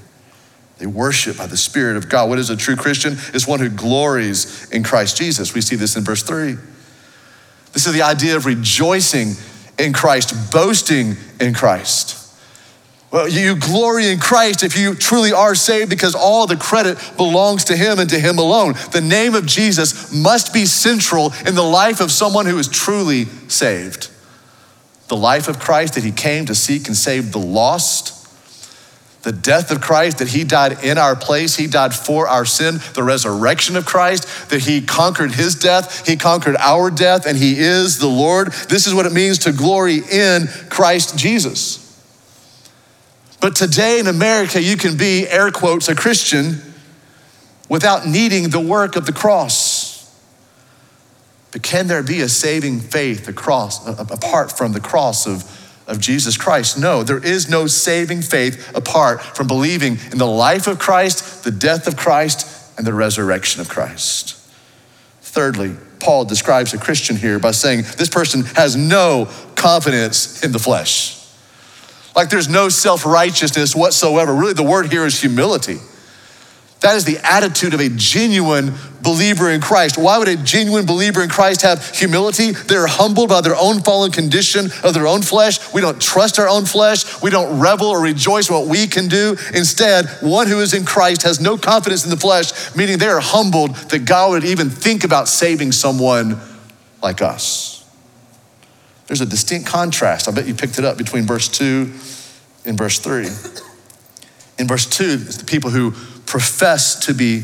They 0.79 0.87
worship 0.87 1.37
by 1.37 1.47
the 1.47 1.57
Spirit 1.57 1.97
of 1.97 2.09
God. 2.09 2.29
What 2.29 2.41
is 2.41 2.51
a 2.51 2.57
true 2.57 2.75
Christian? 2.75 3.13
Is 3.33 3.47
one 3.47 3.61
who 3.61 3.69
glories 3.69 4.69
in 4.71 4.83
Christ 4.83 5.17
Jesus. 5.19 5.55
We 5.55 5.61
see 5.61 5.77
this 5.77 5.95
in 5.95 6.03
verse 6.03 6.25
3. 6.25 6.57
This 7.73 7.87
is 7.87 7.93
the 7.93 8.03
idea 8.03 8.35
of 8.35 8.47
rejoicing 8.47 9.35
in 9.81 9.93
Christ, 9.93 10.53
boasting 10.53 11.17
in 11.41 11.55
Christ. 11.55 12.17
Well, 13.11 13.29
you 13.29 13.57
glory 13.57 14.09
in 14.09 14.21
Christ 14.21 14.63
if 14.63 14.79
you 14.79 14.95
truly 14.95 15.33
are 15.33 15.57
saved 15.57 15.91
because 15.91 16.15
all 16.15 16.47
the 16.47 16.57
credit 16.57 16.97
belongs 17.17 17.65
to 17.65 17.77
Him 17.77 17.99
and 17.99 18.09
to 18.11 18.21
Him 18.21 18.39
alone. 18.39 18.75
The 18.93 19.01
name 19.01 19.35
of 19.35 19.47
Jesus 19.47 20.15
must 20.15 20.55
be 20.55 20.65
central 20.65 21.33
in 21.45 21.57
the 21.57 21.63
life 21.63 22.01
of 22.01 22.13
someone 22.13 22.47
who 22.47 22.57
is 22.59 22.69
truly 22.69 23.25
saved. 23.49 24.11
The 25.09 25.17
life 25.17 25.49
of 25.49 25.59
Christ 25.59 25.95
that 25.95 26.05
He 26.05 26.13
came 26.13 26.47
to 26.47 26.55
seek 26.55 26.87
and 26.87 26.97
save 26.97 27.33
the 27.33 27.41
lost 27.41 28.10
the 29.23 29.33
death 29.33 29.71
of 29.71 29.81
Christ, 29.81 30.19
that 30.19 30.29
he 30.29 30.45
died 30.45 30.83
in 30.83 30.97
our 30.97 31.15
place, 31.15 31.57
he 31.57 31.67
died 31.67 31.95
for 31.95 32.27
our 32.27 32.45
sin, 32.45 32.81
the 32.95 33.03
resurrection 33.03 33.77
of 33.77 33.85
Christ, 33.85 34.49
that 34.51 34.63
he 34.63 34.81
conquered 34.81 35.33
his 35.33 35.55
death, 35.55 36.07
he 36.07 36.17
conquered 36.17 36.57
our 36.59 36.91
death, 36.91 37.27
and 37.27 37.37
he 37.37 37.59
is 37.59 37.99
the 37.99 38.09
Lord. 38.09 38.53
This 38.69 38.87
is 38.87 38.95
what 38.95 39.07
it 39.07 39.13
means 39.13 39.39
to 39.41 39.53
glory 39.53 39.99
in 40.11 40.47
Christ 40.71 41.19
Jesus. 41.19 41.87
But 43.41 43.57
today 43.57 43.99
in 43.99 44.07
America, 44.07 44.63
you 44.63 44.77
can 44.77 44.97
be, 44.97 45.27
air 45.29 45.51
quotes, 45.51 45.89
a 45.89 45.95
Christian 45.95 46.61
without 47.69 48.07
needing 48.07 48.51
the 48.51 48.61
work 48.61 48.97
of 48.97 49.07
the 49.07 49.13
cross. 49.13 49.91
But 51.53 51.63
can 51.63 51.89
there 51.89 52.03
be 52.03 52.21
a 52.21 52.29
saving 52.29 52.81
faith 52.81 53.29
across, 53.29 53.87
apart 53.87 54.53
from 54.57 54.73
the 54.73 54.81
cross 54.81 55.27
of 55.27 55.45
of 55.91 56.01
Jesus 56.01 56.37
Christ. 56.37 56.79
No, 56.79 57.03
there 57.03 57.23
is 57.23 57.51
no 57.51 57.67
saving 57.67 58.23
faith 58.23 58.75
apart 58.75 59.21
from 59.21 59.47
believing 59.47 59.99
in 60.13 60.19
the 60.19 60.27
life 60.27 60.67
of 60.67 60.79
Christ, 60.79 61.45
the 61.45 61.51
death 61.51 61.87
of 61.87 61.97
Christ, 61.97 62.79
and 62.79 62.87
the 62.87 62.95
resurrection 62.95 63.61
of 63.61 63.69
Christ. 63.69 64.37
Thirdly, 65.21 65.77
Paul 65.99 66.25
describes 66.25 66.73
a 66.73 66.79
Christian 66.79 67.17
here 67.17 67.39
by 67.39 67.51
saying 67.51 67.83
this 67.99 68.09
person 68.09 68.45
has 68.55 68.77
no 68.77 69.29
confidence 69.55 70.43
in 70.43 70.53
the 70.53 70.59
flesh. 70.59 71.17
Like 72.17 72.31
there's 72.31 72.49
no 72.49 72.69
self 72.69 73.05
righteousness 73.05 73.77
whatsoever. 73.77 74.35
Really, 74.35 74.55
the 74.55 74.63
word 74.63 74.91
here 74.91 75.05
is 75.05 75.21
humility. 75.21 75.77
That 76.81 76.97
is 76.97 77.05
the 77.05 77.19
attitude 77.19 77.75
of 77.75 77.81
a 77.81 77.91
genuine 77.91 78.73
believer 79.03 79.51
in 79.51 79.61
Christ. 79.61 79.99
Why 79.99 80.17
would 80.17 80.29
a 80.29 80.37
genuine 80.37 80.87
believer 80.87 81.23
in 81.23 81.29
Christ 81.29 81.61
have 81.63 81.95
humility? 81.95 82.53
They're 82.53 82.87
humbled 82.87 83.29
by 83.29 83.43
their 83.43 83.55
own 83.55 83.81
fallen 83.81 84.13
condition 84.13 84.71
of 84.83 84.95
their 84.95 85.07
own 85.07 85.21
flesh. 85.21 85.73
We 85.75 85.83
don't 85.83 86.01
trust 86.01 86.39
our 86.39 86.49
own 86.49 86.65
flesh. 86.65 87.23
We 87.23 87.31
don't 87.31 87.61
revel 87.61 87.89
or 87.89 88.01
rejoice 88.01 88.49
in 88.49 88.55
what 88.55 88.67
we 88.67 88.87
can 88.87 89.09
do. 89.09 89.37
Instead, 89.55 90.07
one 90.23 90.47
who 90.47 90.61
is 90.61 90.73
in 90.73 90.87
Christ 90.87 91.23
has 91.23 91.39
no 91.39 91.59
confidence 91.59 92.05
in 92.05 92.11
the 92.11 92.17
flesh, 92.17 92.75
meaning 92.75 92.97
they 92.97 93.09
are 93.09 93.21
humbled 93.21 93.75
that 93.75 94.07
God 94.07 94.31
would 94.31 94.45
even 94.45 94.71
think 94.71 95.05
about 95.05 95.29
saving 95.29 95.73
someone 95.73 96.41
like 97.03 97.23
us. 97.23 97.85
there's 99.07 99.21
a 99.21 99.27
distinct 99.27 99.67
contrast. 99.67 100.29
I 100.29 100.31
bet 100.31 100.47
you 100.47 100.55
picked 100.55 100.79
it 100.79 100.85
up 100.85 100.97
between 100.97 101.25
verse 101.25 101.49
2 101.49 101.93
and 102.65 102.79
verse 102.79 102.99
3. 103.01 103.27
In 104.59 104.69
verse 104.69 104.87
2, 104.87 105.05
it's 105.27 105.39
the 105.39 105.47
people 105.47 105.71
who 105.71 105.95
profess 106.31 106.95
to 106.95 107.13
be 107.13 107.43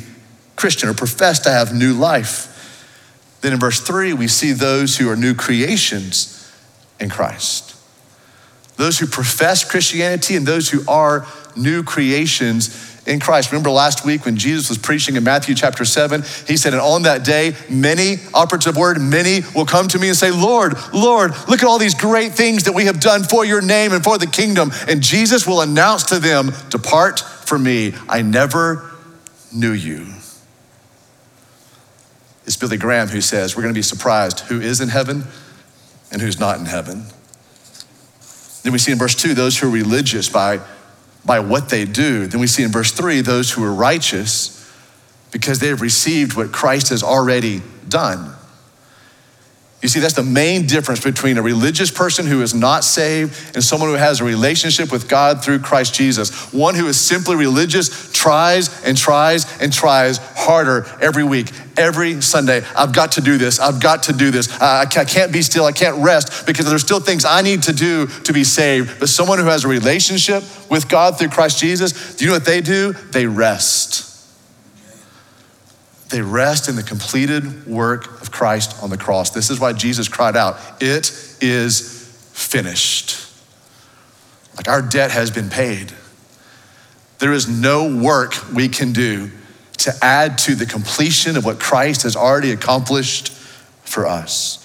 Christian 0.54 0.88
or 0.88 0.94
profess 0.94 1.40
to 1.40 1.50
have 1.50 1.74
new 1.74 1.92
life. 1.92 2.52
Then 3.40 3.52
in 3.52 3.58
verse 3.58 3.80
3, 3.80 4.12
we 4.12 4.28
see 4.28 4.52
those 4.52 4.96
who 4.96 5.10
are 5.10 5.16
new 5.16 5.34
creations 5.34 6.48
in 7.00 7.10
Christ. 7.10 7.74
Those 8.76 9.00
who 9.00 9.08
profess 9.08 9.68
Christianity 9.68 10.36
and 10.36 10.46
those 10.46 10.70
who 10.70 10.84
are 10.86 11.26
new 11.56 11.82
creations 11.82 12.96
in 13.08 13.18
Christ. 13.18 13.50
Remember 13.50 13.70
last 13.70 14.04
week 14.04 14.24
when 14.24 14.36
Jesus 14.36 14.68
was 14.68 14.78
preaching 14.78 15.16
in 15.16 15.24
Matthew 15.24 15.56
chapter 15.56 15.84
7, 15.84 16.22
he 16.46 16.56
said, 16.56 16.72
And 16.72 16.80
on 16.80 17.02
that 17.02 17.24
day, 17.24 17.56
many, 17.68 18.18
operative 18.34 18.76
word, 18.76 19.00
many 19.00 19.40
will 19.52 19.66
come 19.66 19.88
to 19.88 19.98
me 19.98 20.08
and 20.08 20.16
say, 20.16 20.30
Lord, 20.30 20.74
Lord, 20.94 21.32
look 21.48 21.60
at 21.60 21.64
all 21.64 21.78
these 21.78 21.94
great 21.94 22.32
things 22.34 22.64
that 22.64 22.72
we 22.72 22.84
have 22.84 23.00
done 23.00 23.24
for 23.24 23.44
your 23.44 23.62
name 23.62 23.92
and 23.92 24.04
for 24.04 24.16
the 24.16 24.28
kingdom. 24.28 24.70
And 24.86 25.02
Jesus 25.02 25.44
will 25.44 25.60
announce 25.60 26.04
to 26.04 26.20
them, 26.20 26.52
Depart 26.70 27.24
from 27.46 27.62
me, 27.62 27.94
I 28.08 28.22
never 28.22 28.90
knew 29.52 29.72
you. 29.72 30.06
It's 32.44 32.56
Billy 32.56 32.76
Graham 32.76 33.08
who 33.08 33.20
says, 33.20 33.56
We're 33.56 33.62
going 33.62 33.74
to 33.74 33.78
be 33.78 33.82
surprised 33.82 34.40
who 34.40 34.60
is 34.60 34.80
in 34.80 34.88
heaven 34.88 35.24
and 36.12 36.22
who's 36.22 36.38
not 36.38 36.58
in 36.58 36.66
heaven. 36.66 37.04
Then 38.62 38.72
we 38.72 38.78
see 38.78 38.92
in 38.92 38.98
verse 38.98 39.14
2 39.14 39.34
those 39.34 39.58
who 39.58 39.68
are 39.68 39.70
religious 39.70 40.28
by 40.28 40.60
by 41.26 41.40
what 41.40 41.68
they 41.68 41.84
do. 41.84 42.26
Then 42.26 42.40
we 42.40 42.46
see 42.46 42.62
in 42.62 42.70
verse 42.70 42.92
three 42.92 43.20
those 43.20 43.50
who 43.50 43.64
are 43.64 43.74
righteous 43.74 44.52
because 45.32 45.58
they 45.58 45.68
have 45.68 45.82
received 45.82 46.36
what 46.36 46.52
Christ 46.52 46.90
has 46.90 47.02
already 47.02 47.62
done. 47.88 48.32
You 49.86 49.90
see, 49.90 50.00
that's 50.00 50.14
the 50.14 50.24
main 50.24 50.66
difference 50.66 50.98
between 50.98 51.38
a 51.38 51.42
religious 51.42 51.92
person 51.92 52.26
who 52.26 52.42
is 52.42 52.52
not 52.52 52.82
saved 52.82 53.54
and 53.54 53.62
someone 53.62 53.88
who 53.88 53.94
has 53.94 54.20
a 54.20 54.24
relationship 54.24 54.90
with 54.90 55.08
God 55.08 55.44
through 55.44 55.60
Christ 55.60 55.94
Jesus. 55.94 56.52
One 56.52 56.74
who 56.74 56.88
is 56.88 57.00
simply 57.00 57.36
religious 57.36 58.10
tries 58.10 58.84
and 58.84 58.98
tries 58.98 59.46
and 59.60 59.72
tries 59.72 60.18
harder 60.18 60.86
every 61.00 61.22
week, 61.22 61.52
every 61.76 62.20
Sunday. 62.20 62.64
I've 62.76 62.92
got 62.92 63.12
to 63.12 63.20
do 63.20 63.38
this. 63.38 63.60
I've 63.60 63.80
got 63.80 64.02
to 64.02 64.12
do 64.12 64.32
this. 64.32 64.50
I 64.60 64.86
can't 64.86 65.32
be 65.32 65.40
still. 65.40 65.66
I 65.66 65.70
can't 65.70 66.02
rest 66.02 66.46
because 66.46 66.68
there's 66.68 66.82
still 66.82 66.98
things 66.98 67.24
I 67.24 67.42
need 67.42 67.62
to 67.62 67.72
do 67.72 68.08
to 68.08 68.32
be 68.32 68.42
saved. 68.42 68.98
But 68.98 69.08
someone 69.08 69.38
who 69.38 69.44
has 69.44 69.64
a 69.64 69.68
relationship 69.68 70.42
with 70.68 70.88
God 70.88 71.16
through 71.16 71.28
Christ 71.28 71.60
Jesus, 71.60 72.16
do 72.16 72.24
you 72.24 72.32
know 72.32 72.34
what 72.34 72.44
they 72.44 72.60
do? 72.60 72.92
They 73.12 73.28
rest. 73.28 74.05
They 76.08 76.22
rest 76.22 76.68
in 76.68 76.76
the 76.76 76.82
completed 76.82 77.66
work 77.66 78.20
of 78.20 78.30
Christ 78.30 78.82
on 78.82 78.90
the 78.90 78.96
cross. 78.96 79.30
This 79.30 79.50
is 79.50 79.58
why 79.58 79.72
Jesus 79.72 80.08
cried 80.08 80.36
out, 80.36 80.58
It 80.80 81.10
is 81.40 82.30
finished. 82.32 83.22
Like 84.56 84.68
our 84.68 84.82
debt 84.82 85.10
has 85.10 85.30
been 85.30 85.50
paid. 85.50 85.92
There 87.18 87.32
is 87.32 87.48
no 87.48 87.96
work 87.96 88.34
we 88.54 88.68
can 88.68 88.92
do 88.92 89.30
to 89.78 89.92
add 90.02 90.38
to 90.38 90.54
the 90.54 90.66
completion 90.66 91.36
of 91.36 91.44
what 91.44 91.58
Christ 91.58 92.02
has 92.02 92.16
already 92.16 92.50
accomplished 92.50 93.30
for 93.30 94.06
us. 94.06 94.62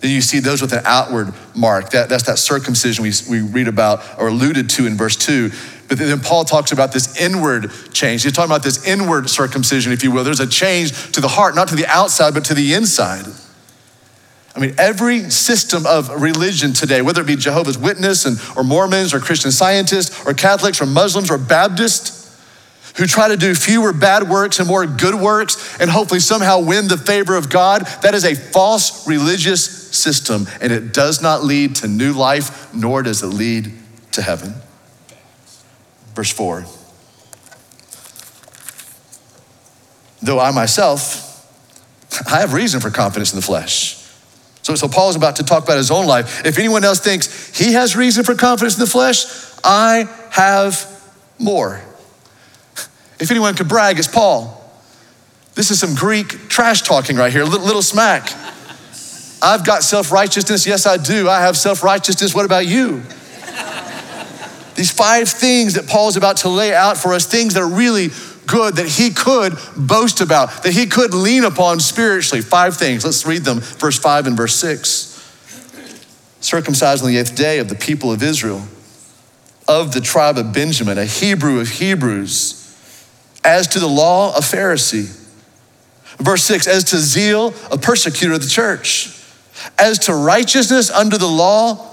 Then 0.00 0.12
you 0.12 0.20
see 0.20 0.38
those 0.38 0.62
with 0.62 0.72
an 0.72 0.82
outward 0.84 1.32
mark. 1.56 1.90
That, 1.90 2.08
that's 2.08 2.24
that 2.24 2.38
circumcision 2.38 3.02
we, 3.02 3.12
we 3.28 3.40
read 3.40 3.66
about 3.66 4.04
or 4.18 4.28
alluded 4.28 4.70
to 4.70 4.86
in 4.86 4.96
verse 4.96 5.16
2. 5.16 5.50
But 5.88 5.98
then 5.98 6.20
Paul 6.20 6.44
talks 6.44 6.70
about 6.70 6.92
this 6.92 7.18
inward 7.18 7.72
change. 7.92 8.22
He's 8.22 8.32
talking 8.32 8.50
about 8.50 8.62
this 8.62 8.86
inward 8.86 9.30
circumcision, 9.30 9.90
if 9.90 10.04
you 10.04 10.10
will. 10.10 10.22
There's 10.22 10.40
a 10.40 10.46
change 10.46 11.12
to 11.12 11.20
the 11.20 11.28
heart, 11.28 11.54
not 11.54 11.68
to 11.68 11.76
the 11.76 11.86
outside, 11.86 12.34
but 12.34 12.44
to 12.46 12.54
the 12.54 12.74
inside. 12.74 13.24
I 14.54 14.60
mean, 14.60 14.74
every 14.76 15.30
system 15.30 15.86
of 15.86 16.20
religion 16.20 16.72
today, 16.72 17.00
whether 17.00 17.22
it 17.22 17.26
be 17.26 17.36
Jehovah's 17.36 17.78
Witness 17.78 18.26
and, 18.26 18.38
or 18.56 18.64
Mormons 18.64 19.14
or 19.14 19.20
Christian 19.20 19.50
scientists 19.50 20.26
or 20.26 20.34
Catholics 20.34 20.80
or 20.82 20.86
Muslims 20.86 21.30
or 21.30 21.38
Baptists, 21.38 22.16
who 22.96 23.06
try 23.06 23.28
to 23.28 23.36
do 23.36 23.54
fewer 23.54 23.92
bad 23.92 24.28
works 24.28 24.58
and 24.58 24.66
more 24.66 24.84
good 24.84 25.14
works 25.14 25.78
and 25.80 25.88
hopefully 25.88 26.18
somehow 26.18 26.60
win 26.60 26.88
the 26.88 26.96
favor 26.96 27.36
of 27.36 27.48
God, 27.48 27.86
that 28.02 28.14
is 28.14 28.24
a 28.24 28.34
false 28.34 29.06
religious 29.06 29.64
system 29.96 30.46
and 30.60 30.72
it 30.72 30.92
does 30.92 31.22
not 31.22 31.44
lead 31.44 31.76
to 31.76 31.86
new 31.86 32.12
life, 32.12 32.74
nor 32.74 33.04
does 33.04 33.22
it 33.22 33.28
lead 33.28 33.72
to 34.12 34.22
heaven. 34.22 34.54
Verse 36.18 36.32
4 36.32 36.64
Though 40.20 40.40
I 40.40 40.50
myself, 40.50 41.46
I 42.26 42.40
have 42.40 42.54
reason 42.54 42.80
for 42.80 42.90
confidence 42.90 43.32
in 43.32 43.36
the 43.36 43.46
flesh. 43.46 44.04
So, 44.62 44.74
so 44.74 44.88
Paul 44.88 45.10
is 45.10 45.14
about 45.14 45.36
to 45.36 45.44
talk 45.44 45.62
about 45.62 45.76
his 45.76 45.92
own 45.92 46.06
life. 46.06 46.44
If 46.44 46.58
anyone 46.58 46.82
else 46.82 46.98
thinks 46.98 47.56
he 47.56 47.74
has 47.74 47.94
reason 47.94 48.24
for 48.24 48.34
confidence 48.34 48.74
in 48.74 48.80
the 48.80 48.90
flesh, 48.90 49.26
I 49.62 50.08
have 50.30 50.90
more. 51.38 51.80
If 53.20 53.30
anyone 53.30 53.54
could 53.54 53.68
brag, 53.68 54.00
it's 54.00 54.08
Paul. 54.08 54.54
This 55.54 55.70
is 55.70 55.78
some 55.78 55.94
Greek 55.94 56.48
trash 56.48 56.82
talking 56.82 57.14
right 57.14 57.32
here, 57.32 57.44
little, 57.44 57.64
little 57.64 57.82
smack. 57.82 58.32
I've 59.40 59.64
got 59.64 59.84
self 59.84 60.10
righteousness. 60.10 60.66
Yes, 60.66 60.84
I 60.84 60.96
do. 60.96 61.28
I 61.28 61.42
have 61.42 61.56
self 61.56 61.84
righteousness. 61.84 62.34
What 62.34 62.44
about 62.44 62.66
you? 62.66 63.04
These 64.78 64.92
five 64.92 65.28
things 65.28 65.74
that 65.74 65.88
Paul's 65.88 66.16
about 66.16 66.36
to 66.38 66.48
lay 66.48 66.72
out 66.72 66.96
for 66.96 67.12
us, 67.12 67.26
things 67.26 67.54
that 67.54 67.64
are 67.64 67.68
really 67.68 68.10
good 68.46 68.76
that 68.76 68.86
he 68.86 69.10
could 69.10 69.58
boast 69.76 70.20
about, 70.20 70.62
that 70.62 70.72
he 70.72 70.86
could 70.86 71.12
lean 71.12 71.42
upon 71.42 71.80
spiritually. 71.80 72.42
Five 72.42 72.76
things. 72.76 73.04
Let's 73.04 73.26
read 73.26 73.42
them, 73.42 73.58
verse 73.58 73.98
5 73.98 74.28
and 74.28 74.36
verse 74.36 74.54
6. 74.54 75.16
Circumcised 76.38 77.02
on 77.02 77.10
the 77.10 77.18
eighth 77.18 77.34
day 77.34 77.58
of 77.58 77.68
the 77.68 77.74
people 77.74 78.12
of 78.12 78.22
Israel, 78.22 78.62
of 79.66 79.90
the 79.90 80.00
tribe 80.00 80.38
of 80.38 80.52
Benjamin, 80.52 80.96
a 80.96 81.06
Hebrew 81.06 81.58
of 81.58 81.68
Hebrews, 81.68 82.54
as 83.42 83.66
to 83.66 83.80
the 83.80 83.88
law, 83.88 84.36
a 84.36 84.40
Pharisee. 84.40 85.12
Verse 86.18 86.44
6 86.44 86.68
As 86.68 86.84
to 86.84 86.98
zeal, 86.98 87.52
a 87.72 87.78
persecutor 87.78 88.34
of 88.34 88.42
the 88.42 88.48
church. 88.48 89.20
As 89.76 89.98
to 90.06 90.14
righteousness 90.14 90.88
under 90.88 91.18
the 91.18 91.26
law, 91.26 91.84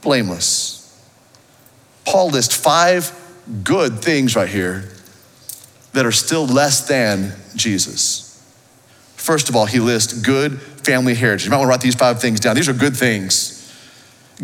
blameless. 0.00 0.75
Paul 2.06 2.30
lists 2.30 2.56
five 2.56 3.12
good 3.64 4.00
things 4.00 4.36
right 4.36 4.48
here 4.48 4.88
that 5.92 6.06
are 6.06 6.12
still 6.12 6.46
less 6.46 6.86
than 6.86 7.32
Jesus. 7.54 8.22
First 9.16 9.48
of 9.48 9.56
all, 9.56 9.66
he 9.66 9.80
lists 9.80 10.12
good 10.12 10.60
family 10.60 11.14
heritage. 11.14 11.44
You 11.44 11.50
might 11.50 11.56
want 11.56 11.66
to 11.66 11.70
write 11.70 11.80
these 11.80 11.94
five 11.94 12.20
things 12.20 12.38
down. 12.38 12.54
These 12.54 12.68
are 12.68 12.74
good 12.74 12.96
things. 12.96 13.52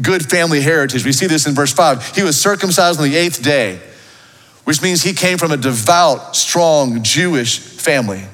Good 0.00 0.28
family 0.28 0.60
heritage. 0.60 1.04
We 1.04 1.12
see 1.12 1.26
this 1.26 1.46
in 1.46 1.54
verse 1.54 1.72
five. 1.72 2.16
He 2.16 2.22
was 2.22 2.40
circumcised 2.40 2.98
on 2.98 3.08
the 3.08 3.16
eighth 3.16 3.42
day, 3.42 3.80
which 4.64 4.82
means 4.82 5.02
he 5.02 5.12
came 5.12 5.38
from 5.38 5.52
a 5.52 5.56
devout, 5.56 6.34
strong 6.34 7.02
Jewish 7.02 7.58
family. 7.58 8.24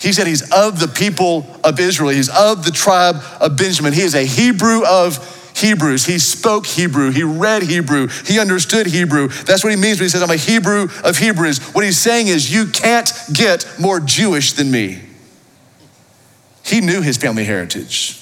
He 0.00 0.12
said 0.12 0.26
he's 0.26 0.50
of 0.50 0.80
the 0.80 0.88
people 0.88 1.46
of 1.62 1.78
Israel. 1.78 2.10
He's 2.10 2.28
of 2.28 2.64
the 2.64 2.70
tribe 2.70 3.16
of 3.40 3.56
Benjamin. 3.56 3.92
He 3.92 4.02
is 4.02 4.14
a 4.14 4.24
Hebrew 4.24 4.84
of 4.84 5.18
Hebrews. 5.60 6.06
He 6.06 6.18
spoke 6.18 6.66
Hebrew. 6.66 7.10
He 7.10 7.22
read 7.22 7.62
Hebrew. 7.62 8.08
He 8.26 8.38
understood 8.38 8.86
Hebrew. 8.86 9.28
That's 9.28 9.62
what 9.62 9.70
he 9.70 9.80
means 9.80 9.98
when 9.98 10.06
he 10.06 10.08
says, 10.08 10.22
I'm 10.22 10.30
a 10.30 10.36
Hebrew 10.36 10.88
of 11.04 11.18
Hebrews. 11.18 11.58
What 11.74 11.84
he's 11.84 11.98
saying 11.98 12.28
is, 12.28 12.52
you 12.52 12.66
can't 12.66 13.12
get 13.32 13.66
more 13.78 14.00
Jewish 14.00 14.52
than 14.52 14.70
me. 14.70 15.00
He 16.64 16.80
knew 16.80 17.02
his 17.02 17.16
family 17.16 17.44
heritage. 17.44 18.16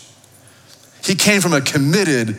He 1.05 1.15
came 1.15 1.41
from 1.41 1.53
a 1.53 1.61
committed 1.61 2.37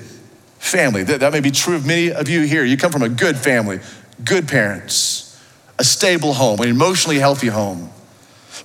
family. 0.59 1.03
That, 1.03 1.21
that 1.21 1.31
may 1.31 1.39
be 1.39 1.51
true 1.51 1.75
of 1.75 1.85
many 1.85 2.11
of 2.11 2.29
you 2.29 2.41
here. 2.41 2.63
You 2.63 2.77
come 2.77 2.91
from 2.91 3.03
a 3.03 3.09
good 3.09 3.37
family, 3.37 3.79
good 4.23 4.47
parents, 4.47 5.41
a 5.77 5.83
stable 5.83 6.33
home, 6.33 6.59
an 6.59 6.69
emotionally 6.69 7.17
healthy 7.17 7.47
home. 7.47 7.89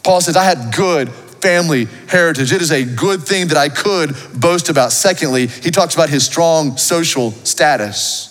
Paul 0.03 0.21
says, 0.21 0.37
I 0.37 0.45
had 0.45 0.75
good 0.75 1.09
family 1.45 1.85
heritage. 2.09 2.53
It 2.53 2.63
is 2.63 2.73
a 2.73 2.87
good 2.87 3.23
thing 3.23 3.49
that 3.49 3.59
I 3.59 3.69
could 3.69 4.17
boast 4.35 4.71
about. 4.71 4.93
Secondly, 4.93 5.47
he 5.47 5.71
talks 5.71 5.95
about 5.95 6.09
his 6.09 6.25
strong 6.25 6.79
social 6.79 7.33
status 7.45 8.31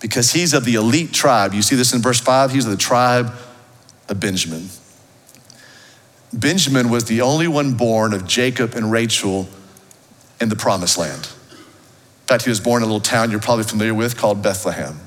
because 0.00 0.32
he's 0.32 0.52
of 0.52 0.64
the 0.64 0.74
elite 0.74 1.12
tribe. 1.12 1.54
You 1.54 1.62
see 1.62 1.76
this 1.76 1.92
in 1.92 2.02
verse 2.02 2.18
5? 2.18 2.50
He's 2.50 2.64
of 2.64 2.72
the 2.72 2.76
tribe 2.76 3.32
of 4.08 4.18
Benjamin. 4.18 4.68
Benjamin 6.32 6.90
was 6.90 7.04
the 7.04 7.20
only 7.20 7.46
one 7.46 7.74
born 7.74 8.12
of 8.12 8.26
Jacob 8.26 8.74
and 8.74 8.90
Rachel 8.90 9.48
in 10.40 10.48
the 10.48 10.56
promised 10.56 10.98
land. 10.98 11.28
In 11.52 12.26
fact, 12.26 12.42
he 12.42 12.50
was 12.50 12.58
born 12.58 12.82
in 12.82 12.88
a 12.88 12.92
little 12.92 13.00
town 13.00 13.30
you're 13.30 13.38
probably 13.38 13.64
familiar 13.64 13.94
with 13.94 14.16
called 14.16 14.42
Bethlehem. 14.42 14.98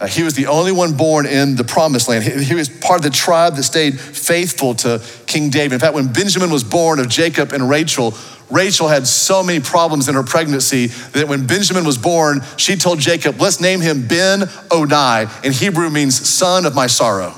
Uh, 0.00 0.06
he 0.06 0.22
was 0.22 0.34
the 0.34 0.46
only 0.46 0.72
one 0.72 0.96
born 0.96 1.26
in 1.26 1.56
the 1.56 1.64
promised 1.64 2.08
land. 2.08 2.24
He, 2.24 2.42
he, 2.42 2.54
was 2.54 2.70
part 2.70 2.98
of 2.98 3.02
the 3.02 3.10
tribe 3.10 3.56
that 3.56 3.64
stayed 3.64 4.00
faithful 4.00 4.74
to 4.76 5.02
King 5.26 5.50
David. 5.50 5.74
In 5.74 5.80
fact, 5.80 5.94
when 5.94 6.10
Benjamin 6.10 6.50
was 6.50 6.64
born 6.64 6.98
of 6.98 7.08
Jacob 7.08 7.52
and 7.52 7.68
Rachel, 7.68 8.14
Rachel 8.50 8.88
had 8.88 9.06
so 9.06 9.42
many 9.42 9.60
problems 9.60 10.08
in 10.08 10.14
her 10.14 10.22
pregnancy 10.22 10.86
that 10.86 11.28
when 11.28 11.46
Benjamin 11.46 11.84
was 11.84 11.98
born, 11.98 12.40
she 12.56 12.76
told 12.76 12.98
Jacob, 12.98 13.40
let's 13.40 13.60
name 13.60 13.80
him 13.80 14.08
Ben 14.08 14.48
Oni. 14.70 15.30
In 15.44 15.52
Hebrew 15.52 15.90
means 15.90 16.28
son 16.28 16.64
of 16.64 16.74
my 16.74 16.86
sorrow 16.86 17.34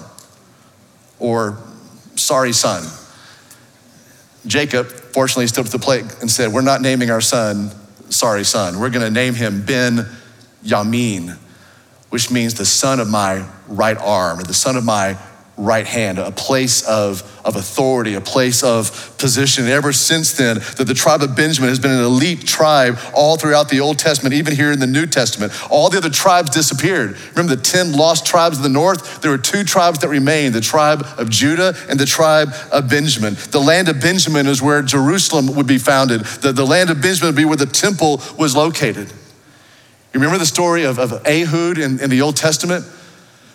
or 1.18 1.58
sorry 2.14 2.52
son. 2.52 2.84
Jacob, 4.46 4.86
fortunately, 4.86 5.46
stood 5.46 5.66
up 5.66 5.66
to 5.66 5.78
the 5.78 5.84
plate 5.84 6.04
and 6.20 6.30
said, 6.30 6.52
We're 6.52 6.62
not 6.62 6.80
naming 6.80 7.10
our 7.10 7.20
son 7.20 7.70
sorry 8.08 8.44
son. 8.44 8.78
We're 8.78 8.90
going 8.90 9.04
to 9.04 9.10
name 9.10 9.34
him 9.34 9.64
Ben 9.64 10.06
Yamin, 10.64 11.38
which 12.12 12.30
means 12.30 12.52
the 12.52 12.66
son 12.66 13.00
of 13.00 13.08
my 13.08 13.42
right 13.68 13.96
arm, 13.96 14.38
or 14.38 14.42
the 14.42 14.52
son 14.52 14.76
of 14.76 14.84
my 14.84 15.16
right 15.56 15.86
hand, 15.86 16.18
a 16.18 16.30
place 16.30 16.86
of, 16.86 17.22
of 17.42 17.56
authority, 17.56 18.12
a 18.12 18.20
place 18.20 18.62
of 18.62 19.16
position. 19.16 19.64
And 19.64 19.72
ever 19.72 19.94
since 19.94 20.32
then, 20.32 20.58
that 20.76 20.84
the 20.86 20.92
tribe 20.92 21.22
of 21.22 21.34
Benjamin 21.34 21.70
has 21.70 21.78
been 21.78 21.90
an 21.90 22.04
elite 22.04 22.46
tribe 22.46 22.98
all 23.14 23.38
throughout 23.38 23.70
the 23.70 23.80
Old 23.80 23.98
Testament, 23.98 24.34
even 24.34 24.54
here 24.54 24.72
in 24.72 24.78
the 24.78 24.86
New 24.86 25.06
Testament. 25.06 25.52
All 25.70 25.88
the 25.88 25.96
other 25.96 26.10
tribes 26.10 26.50
disappeared. 26.50 27.16
Remember 27.30 27.56
the 27.56 27.62
10 27.62 27.92
lost 27.92 28.26
tribes 28.26 28.58
of 28.58 28.62
the 28.62 28.68
north? 28.68 29.22
There 29.22 29.30
were 29.30 29.38
two 29.38 29.64
tribes 29.64 30.00
that 30.00 30.08
remained 30.08 30.54
the 30.54 30.60
tribe 30.60 31.06
of 31.16 31.30
Judah 31.30 31.74
and 31.88 31.98
the 31.98 32.04
tribe 32.04 32.52
of 32.70 32.90
Benjamin. 32.90 33.38
The 33.52 33.60
land 33.60 33.88
of 33.88 34.02
Benjamin 34.02 34.46
is 34.46 34.60
where 34.60 34.82
Jerusalem 34.82 35.54
would 35.56 35.66
be 35.66 35.78
founded, 35.78 36.20
the, 36.42 36.52
the 36.52 36.66
land 36.66 36.90
of 36.90 37.00
Benjamin 37.00 37.28
would 37.28 37.40
be 37.40 37.46
where 37.46 37.56
the 37.56 37.64
temple 37.64 38.20
was 38.38 38.54
located. 38.54 39.10
You 40.12 40.20
remember 40.20 40.38
the 40.38 40.46
story 40.46 40.84
of, 40.84 40.98
of 40.98 41.26
Ehud 41.26 41.78
in, 41.78 42.00
in 42.00 42.10
the 42.10 42.22
Old 42.22 42.36
Testament? 42.36 42.84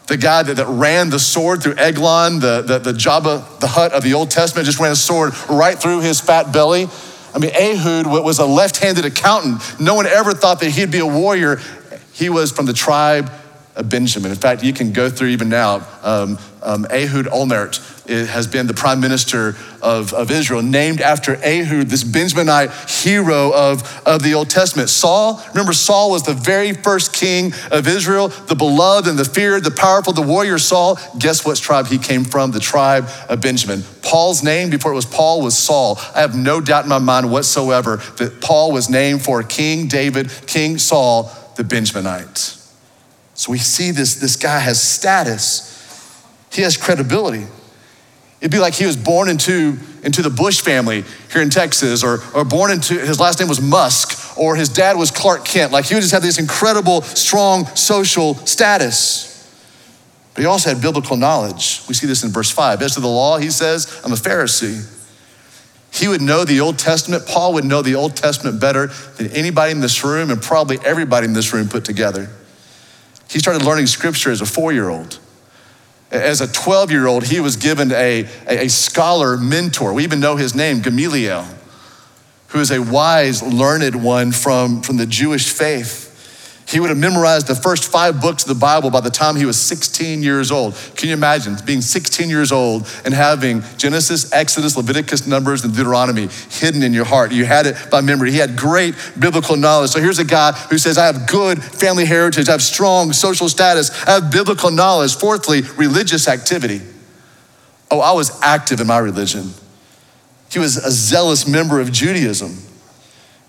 the 0.08 0.18
guy 0.18 0.42
that, 0.42 0.56
that 0.56 0.68
ran 0.68 1.10
the 1.10 1.20
sword 1.20 1.62
through 1.62 1.76
Eglon, 1.76 2.40
the, 2.40 2.62
the, 2.62 2.80
the 2.80 2.94
Jabba, 2.94 3.60
the 3.60 3.68
Hutt 3.68 3.92
of 3.92 4.04
the 4.04 4.14
Old 4.14 4.32
Testament, 4.32 4.66
just 4.66 4.80
ran 4.80 4.92
a 4.92 4.96
sword 4.96 5.34
right 5.50 5.78
through 5.78 6.00
his 6.00 6.20
fat 6.20 6.52
belly. 6.54 6.88
I 7.36 7.40
mean, 7.40 7.52
Ehud 7.52 8.08
was 8.08 8.40
a 8.40 8.46
left 8.46 8.78
handed 8.78 9.06
accountant. 9.06 9.62
No 9.80 9.96
one 9.96 10.06
ever 10.06 10.34
thought 10.34 10.62
that 10.62 10.72
he'd 10.72 10.92
be 10.92 11.00
a 11.00 11.06
warrior. 11.06 11.60
He 12.14 12.30
was 12.30 12.52
from 12.52 12.66
the 12.66 12.74
tribe 12.74 13.30
Benjamin. 13.84 14.32
In 14.32 14.38
fact, 14.38 14.64
you 14.64 14.74
can 14.74 14.92
go 14.92 15.10
through 15.10 15.30
even 15.30 15.50
now. 15.50 15.88
Um, 16.04 16.38
um, 16.64 16.86
Ehud 16.90 17.28
Olmert 17.28 17.80
has 18.08 18.48
been 18.48 18.68
the 18.68 18.74
prime 18.74 19.00
minister 19.00 19.56
of, 19.82 20.14
of 20.14 20.32
Israel, 20.32 20.62
named 20.62 21.02
after 21.02 21.36
Ehud, 21.36 21.88
this 21.88 22.04
Benjaminite 22.04 23.04
hero 23.04 23.52
of, 23.54 24.02
of 24.06 24.24
the 24.24 24.34
Old 24.34 24.50
Testament. 24.50 24.90
Saul, 24.90 25.44
remember, 25.50 25.74
Saul 25.74 26.12
was 26.12 26.24
the 26.24 26.34
very 26.34 26.74
first 26.74 27.14
king 27.14 27.54
of 27.72 27.88
Israel, 27.88 28.30
the 28.30 28.56
beloved 28.56 29.08
and 29.08 29.18
the 29.18 29.26
feared, 29.26 29.64
the 29.64 29.72
powerful, 29.72 30.14
the 30.14 30.22
warrior 30.22 30.58
Saul. 30.58 31.00
Guess 31.20 31.46
what 31.46 31.58
tribe 31.58 31.88
he 31.88 31.98
came 31.98 32.24
from? 32.24 32.52
The 32.52 32.60
tribe 32.60 33.08
of 33.30 33.42
Benjamin. 33.42 33.84
Paul's 34.02 34.44
name 34.44 34.70
before 34.70 34.94
it 34.94 34.96
was 34.96 35.06
Paul 35.06 35.42
was 35.42 35.58
Saul. 35.58 36.00
I 36.16 36.22
have 36.22 36.36
no 36.36 36.62
doubt 36.62 36.84
in 36.84 36.90
my 36.90 37.00
mind 37.00 37.32
whatsoever 37.32 37.98
that 38.18 38.42
Paul 38.42 38.72
was 38.72 38.90
named 38.90 39.22
for 39.22 39.44
King 39.44 39.88
David, 39.88 40.32
King 40.48 40.78
Saul, 40.78 41.32
the 41.56 41.64
Benjaminite. 41.64 42.67
So 43.38 43.52
we 43.52 43.60
see 43.60 43.92
this, 43.92 44.16
this 44.16 44.36
guy 44.36 44.58
has 44.58 44.82
status, 44.82 46.26
he 46.52 46.64
has 46.64 46.76
credibility. 46.76 47.46
It'd 48.42 48.52
be 48.52 48.60
like 48.60 48.74
he 48.74 48.86
was 48.86 48.98
born 48.98 49.30
into, 49.30 49.78
into 50.04 50.22
the 50.22 50.30
Bush 50.30 50.62
family 50.62 51.04
here 51.32 51.42
in 51.42 51.50
Texas, 51.50 52.04
or, 52.04 52.20
or 52.36 52.44
born 52.44 52.72
into, 52.72 52.96
his 52.96 53.20
last 53.20 53.40
name 53.40 53.48
was 53.48 53.62
Musk, 53.62 54.38
or 54.38 54.56
his 54.56 54.70
dad 54.70 54.98
was 54.98 55.12
Clark 55.12 55.46
Kent. 55.46 55.72
Like 55.72 55.86
he 55.86 55.94
would 55.94 56.02
just 56.02 56.14
have 56.14 56.24
this 56.24 56.40
incredible, 56.40 57.04
strong 57.04 57.66
social 57.68 58.36
status. 58.36 59.26
But 60.34 60.42
he 60.42 60.48
also 60.48 60.72
had 60.72 60.82
biblical 60.82 61.16
knowledge. 61.16 61.82
We 61.88 61.94
see 61.94 62.06
this 62.08 62.24
in 62.24 62.32
verse 62.32 62.50
5. 62.52 62.82
As 62.82 62.96
to 62.96 63.02
the 63.02 63.08
law, 63.08 63.38
he 63.38 63.50
says, 63.50 64.02
I'm 64.04 64.12
a 64.12 64.16
Pharisee. 64.16 64.94
He 65.92 66.08
would 66.08 66.22
know 66.22 66.44
the 66.44 66.60
Old 66.60 66.78
Testament. 66.78 67.26
Paul 67.28 67.54
would 67.54 67.66
know 67.66 67.82
the 67.82 67.96
Old 67.96 68.16
Testament 68.16 68.60
better 68.60 68.88
than 68.88 69.32
anybody 69.32 69.72
in 69.72 69.80
this 69.80 70.04
room 70.04 70.30
and 70.32 70.42
probably 70.42 70.78
everybody 70.84 71.26
in 71.26 71.34
this 71.34 71.54
room 71.54 71.70
put 71.70 71.86
together. 71.86 72.30
He 73.30 73.40
started 73.40 73.64
learning 73.64 73.88
scripture 73.88 74.32
as 74.32 74.42
a 74.42 74.46
four 74.46 74.72
year 74.72 74.90
old. 74.90 75.20
As 76.10 76.40
a 76.40 76.48
12 76.48 76.92
year 76.92 77.06
old, 77.06 77.26
he 77.26 77.40
was 77.40 77.58
given 77.58 77.92
a, 77.92 78.28
a, 78.48 78.70
scholar 78.70 79.36
mentor. 79.38 79.94
We 79.94 80.04
even 80.04 80.22
know 80.22 80.38
his 80.38 80.56
name, 80.56 80.80
Gamaliel, 80.80 81.46
who 82.48 82.60
is 82.60 82.72
a 82.72 82.82
wise, 82.82 83.44
learned 83.44 84.02
one 84.02 84.32
from, 84.32 84.82
from 84.82 84.96
the 84.96 85.06
Jewish 85.06 85.52
faith. 85.52 86.07
He 86.68 86.82
would 86.82 86.90
have 86.90 86.98
memorized 86.98 87.48
the 87.48 87.56
first 87.56 87.90
five 87.90 88.20
books 88.20 88.44
of 88.44 88.50
the 88.50 88.56
Bible 88.56 88.90
by 88.90 89.00
the 89.00 89.10
time 89.10 89.38
he 89.38 89.46
was 89.46 89.58
16 89.58 90.22
years 90.22 90.52
old. 90.52 90.76
Can 90.98 91.08
you 91.08 91.14
imagine 91.14 91.56
being 91.66 91.80
16 91.80 92.30
years 92.30 92.52
old 92.52 92.86
and 93.06 93.14
having 93.14 93.64
Genesis, 93.78 94.34
Exodus, 94.34 94.76
Leviticus, 94.76 95.26
Numbers, 95.26 95.64
and 95.64 95.74
Deuteronomy 95.74 96.28
hidden 96.50 96.84
in 96.84 96.92
your 96.92 97.06
heart? 97.06 97.32
You 97.32 97.46
had 97.46 97.68
it 97.68 97.78
by 97.90 98.02
memory. 98.02 98.32
He 98.32 98.38
had 98.38 98.58
great 98.58 98.96
biblical 99.18 99.56
knowledge. 99.56 99.92
So 99.92 100.02
here's 100.02 100.20
a 100.20 100.26
guy 100.26 100.52
who 100.52 100.78
says, 100.78 100.98
I 100.98 101.06
have 101.06 101.26
good 101.26 101.64
family 101.64 102.04
heritage, 102.04 102.50
I 102.50 102.52
have 102.52 102.62
strong 102.62 103.14
social 103.14 103.48
status, 103.48 103.90
I 104.06 104.16
have 104.20 104.30
biblical 104.30 104.70
knowledge. 104.70 105.16
Fourthly, 105.16 105.62
religious 105.78 106.28
activity. 106.28 106.82
Oh, 107.90 108.02
I 108.02 108.12
was 108.12 108.38
active 108.42 108.82
in 108.82 108.88
my 108.88 108.98
religion. 108.98 109.52
He 110.52 110.60
was 110.60 110.76
a 110.76 110.92
zealous 110.92 111.48
member 111.48 111.80
of 111.80 111.94
Judaism. 111.94 112.58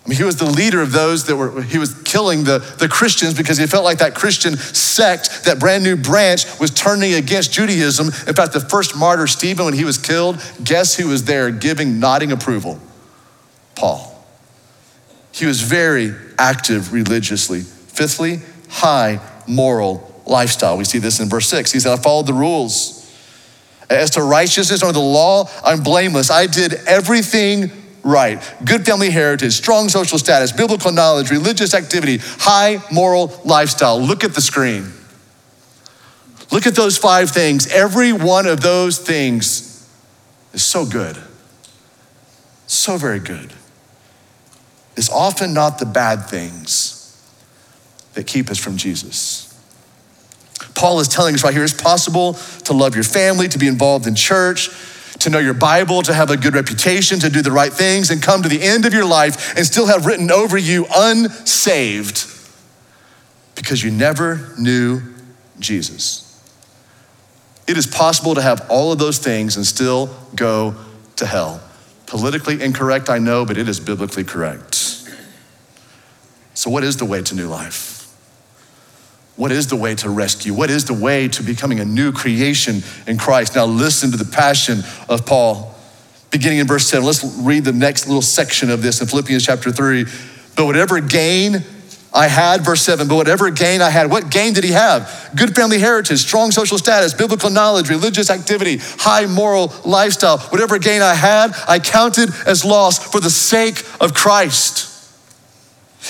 He 0.09 0.23
was 0.23 0.35
the 0.37 0.49
leader 0.49 0.81
of 0.81 0.91
those 0.91 1.25
that 1.25 1.35
were, 1.35 1.61
he 1.61 1.77
was 1.77 1.93
killing 2.03 2.43
the, 2.43 2.59
the 2.79 2.87
Christians 2.87 3.33
because 3.33 3.57
he 3.57 3.67
felt 3.67 3.83
like 3.83 3.99
that 3.99 4.15
Christian 4.15 4.57
sect, 4.57 5.45
that 5.45 5.59
brand 5.59 5.83
new 5.83 5.95
branch, 5.95 6.45
was 6.59 6.71
turning 6.71 7.13
against 7.13 7.51
Judaism. 7.53 8.07
In 8.27 8.33
fact, 8.33 8.53
the 8.53 8.59
first 8.59 8.95
martyr, 8.95 9.27
Stephen, 9.27 9.65
when 9.65 9.73
he 9.73 9.85
was 9.85 9.97
killed, 9.97 10.41
guess 10.63 10.95
who 10.95 11.07
was 11.09 11.25
there 11.25 11.51
giving 11.51 11.99
nodding 11.99 12.31
approval? 12.31 12.79
Paul. 13.75 14.25
He 15.31 15.45
was 15.45 15.61
very 15.61 16.13
active 16.37 16.91
religiously. 16.91 17.61
Fifthly, 17.61 18.41
high 18.69 19.19
moral 19.47 20.21
lifestyle. 20.25 20.77
We 20.77 20.83
see 20.83 20.99
this 20.99 21.19
in 21.19 21.29
verse 21.29 21.47
six. 21.47 21.71
He 21.71 21.79
said, 21.79 21.97
I 21.97 22.01
followed 22.01 22.27
the 22.27 22.33
rules. 22.33 22.95
As 23.89 24.11
to 24.11 24.21
righteousness 24.21 24.83
or 24.83 24.91
the 24.91 24.99
law, 24.99 25.49
I'm 25.63 25.81
blameless. 25.81 26.29
I 26.29 26.45
did 26.45 26.73
everything 26.85 27.71
right. 28.03 28.41
Good 28.63 28.85
family 28.85 29.09
heritage, 29.09 29.53
strong 29.53 29.89
social 29.89 30.17
status, 30.17 30.51
biblical 30.51 30.91
knowledge, 30.91 31.31
religious 31.31 31.73
activity, 31.73 32.17
high 32.21 32.83
moral 32.91 33.39
lifestyle. 33.45 33.99
Look 33.99 34.23
at 34.23 34.33
the 34.33 34.41
screen. 34.41 34.91
Look 36.51 36.65
at 36.65 36.75
those 36.75 36.97
five 36.97 37.29
things. 37.29 37.71
Every 37.71 38.11
one 38.11 38.47
of 38.47 38.61
those 38.61 38.97
things 38.97 39.87
is 40.53 40.63
so 40.63 40.85
good, 40.85 41.17
so 42.65 42.97
very 42.97 43.19
good. 43.19 43.53
It's 44.97 45.09
often 45.09 45.53
not 45.53 45.79
the 45.79 45.85
bad 45.85 46.25
things 46.25 46.95
that 48.13 48.27
keep 48.27 48.49
us 48.49 48.57
from 48.57 48.77
Jesus. 48.77 49.45
Paul 50.75 50.99
is 50.99 51.07
telling 51.07 51.35
us 51.35 51.43
right 51.43 51.53
here 51.53 51.63
it's 51.63 51.79
possible 51.79 52.33
to 52.65 52.73
love 52.73 52.95
your 52.95 53.03
family, 53.03 53.47
to 53.47 53.57
be 53.57 53.67
involved 53.67 54.07
in 54.07 54.15
church, 54.15 54.69
to 55.19 55.29
know 55.29 55.39
your 55.39 55.53
Bible, 55.53 56.01
to 56.03 56.13
have 56.13 56.29
a 56.29 56.37
good 56.37 56.53
reputation, 56.53 57.19
to 57.19 57.29
do 57.29 57.41
the 57.41 57.51
right 57.51 57.71
things, 57.71 58.09
and 58.09 58.21
come 58.21 58.41
to 58.43 58.49
the 58.49 58.61
end 58.61 58.85
of 58.85 58.93
your 58.93 59.05
life 59.05 59.55
and 59.57 59.65
still 59.65 59.87
have 59.87 60.05
written 60.05 60.31
over 60.31 60.57
you 60.57 60.85
unsaved 60.95 62.25
because 63.55 63.83
you 63.83 63.91
never 63.91 64.49
knew 64.57 65.01
Jesus. 65.59 66.25
It 67.67 67.77
is 67.77 67.85
possible 67.85 68.33
to 68.35 68.41
have 68.41 68.65
all 68.69 68.91
of 68.91 68.99
those 68.99 69.19
things 69.19 69.55
and 69.55 69.65
still 69.65 70.09
go 70.35 70.75
to 71.17 71.25
hell. 71.25 71.61
Politically 72.07 72.63
incorrect, 72.63 73.09
I 73.09 73.19
know, 73.19 73.45
but 73.45 73.57
it 73.57 73.69
is 73.69 73.79
biblically 73.79 74.23
correct. 74.23 74.75
So, 76.55 76.69
what 76.69 76.83
is 76.83 76.97
the 76.97 77.05
way 77.05 77.21
to 77.21 77.35
new 77.35 77.47
life? 77.47 77.98
What 79.39 79.53
is 79.53 79.67
the 79.67 79.77
way 79.77 79.95
to 79.95 80.09
rescue? 80.09 80.53
What 80.53 80.69
is 80.69 80.83
the 80.83 80.93
way 80.93 81.29
to 81.29 81.41
becoming 81.41 81.79
a 81.79 81.85
new 81.85 82.11
creation 82.11 82.83
in 83.07 83.17
Christ? 83.17 83.55
Now, 83.55 83.63
listen 83.63 84.11
to 84.11 84.17
the 84.17 84.29
passion 84.29 84.79
of 85.07 85.25
Paul. 85.25 85.73
Beginning 86.29 86.59
in 86.59 86.67
verse 86.67 86.87
7, 86.87 87.05
let's 87.05 87.23
read 87.23 87.63
the 87.63 87.71
next 87.71 88.05
little 88.05 88.21
section 88.21 88.69
of 88.69 88.81
this 88.81 88.99
in 88.99 89.07
Philippians 89.07 89.45
chapter 89.45 89.71
3. 89.71 90.03
But 90.57 90.65
whatever 90.65 90.99
gain 90.99 91.63
I 92.13 92.27
had, 92.27 92.65
verse 92.65 92.81
7, 92.81 93.07
but 93.07 93.15
whatever 93.15 93.49
gain 93.49 93.79
I 93.81 93.89
had, 93.89 94.11
what 94.11 94.29
gain 94.29 94.51
did 94.51 94.65
he 94.65 94.71
have? 94.71 95.31
Good 95.37 95.55
family 95.55 95.79
heritage, 95.79 96.19
strong 96.19 96.51
social 96.51 96.77
status, 96.77 97.13
biblical 97.13 97.49
knowledge, 97.49 97.89
religious 97.89 98.29
activity, 98.29 98.79
high 98.81 99.25
moral 99.25 99.71
lifestyle. 99.85 100.39
Whatever 100.39 100.79
gain 100.79 101.01
I 101.01 101.13
had, 101.13 101.53
I 101.65 101.79
counted 101.79 102.29
as 102.45 102.65
loss 102.65 102.99
for 102.99 103.21
the 103.21 103.29
sake 103.29 103.85
of 104.01 104.13
Christ. 104.13 104.98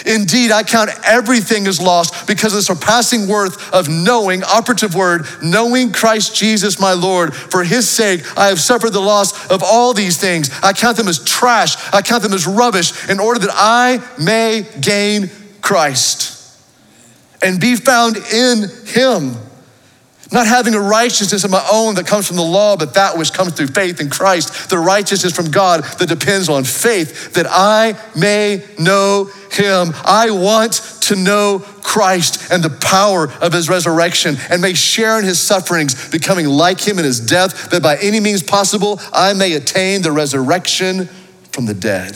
Indeed, 0.06 0.52
I 0.52 0.63
count 0.63 0.91
everything 1.04 1.67
as 1.67 1.82
lost 1.82 2.28
because 2.28 2.54
of 2.54 2.58
the 2.58 2.63
surpassing 2.63 3.28
worth 3.28 3.73
of 3.73 3.89
knowing, 3.89 4.43
operative 4.43 4.95
word, 4.95 5.25
knowing 5.41 5.91
Christ 5.91 6.36
Jesus 6.36 6.80
my 6.80 6.93
Lord. 6.93 7.36
For 7.36 7.63
his 7.63 7.89
sake, 7.89 8.21
I 8.38 8.47
have 8.47 8.60
suffered 8.60 8.93
the 8.93 9.02
loss 9.02 9.49
of 9.49 9.63
all 9.63 9.93
these 9.93 10.17
things. 10.17 10.49
I 10.62 10.73
count 10.73 10.97
them 10.97 11.08
as 11.08 11.23
trash, 11.23 11.75
I 11.91 12.02
count 12.02 12.23
them 12.23 12.34
as 12.34 12.45
rubbish, 12.45 13.10
in 13.10 13.19
order 13.19 13.39
that 13.41 13.52
I 13.54 13.99
may 14.21 14.65
gain 14.80 15.32
Christ 15.62 16.38
and 17.41 17.60
be 17.60 17.75
found 17.75 18.17
in 18.17 18.69
him 18.86 19.36
not 20.31 20.45
having 20.45 20.75
a 20.75 20.79
righteousness 20.79 21.43
of 21.43 21.51
my 21.51 21.65
own 21.71 21.95
that 21.95 22.05
comes 22.05 22.27
from 22.27 22.35
the 22.35 22.43
law, 22.43 22.77
but 22.77 22.93
that 22.93 23.17
which 23.17 23.33
comes 23.33 23.53
through 23.53 23.67
faith 23.67 23.99
in 23.99 24.09
Christ, 24.09 24.69
the 24.69 24.77
righteousness 24.77 25.33
from 25.33 25.49
God 25.49 25.83
that 25.83 26.07
depends 26.07 26.49
on 26.49 26.63
faith, 26.63 27.33
that 27.33 27.47
I 27.49 27.99
may 28.15 28.63
know 28.77 29.29
him. 29.51 29.91
I 30.05 30.29
want 30.29 30.73
to 31.01 31.15
know 31.15 31.59
Christ 31.81 32.51
and 32.51 32.63
the 32.63 32.69
power 32.69 33.31
of 33.41 33.53
his 33.53 33.69
resurrection 33.69 34.37
and 34.51 34.61
may 34.61 34.75
share 34.75 35.17
in 35.17 35.25
his 35.25 35.39
sufferings, 35.39 36.09
becoming 36.11 36.45
like 36.45 36.79
him 36.79 36.99
in 36.99 37.05
his 37.05 37.19
death, 37.19 37.71
that 37.71 37.81
by 37.81 37.97
any 37.97 38.19
means 38.19 38.43
possible 38.43 38.99
I 39.11 39.33
may 39.33 39.53
attain 39.53 40.03
the 40.03 40.11
resurrection 40.11 41.07
from 41.51 41.65
the 41.65 41.73
dead. 41.73 42.13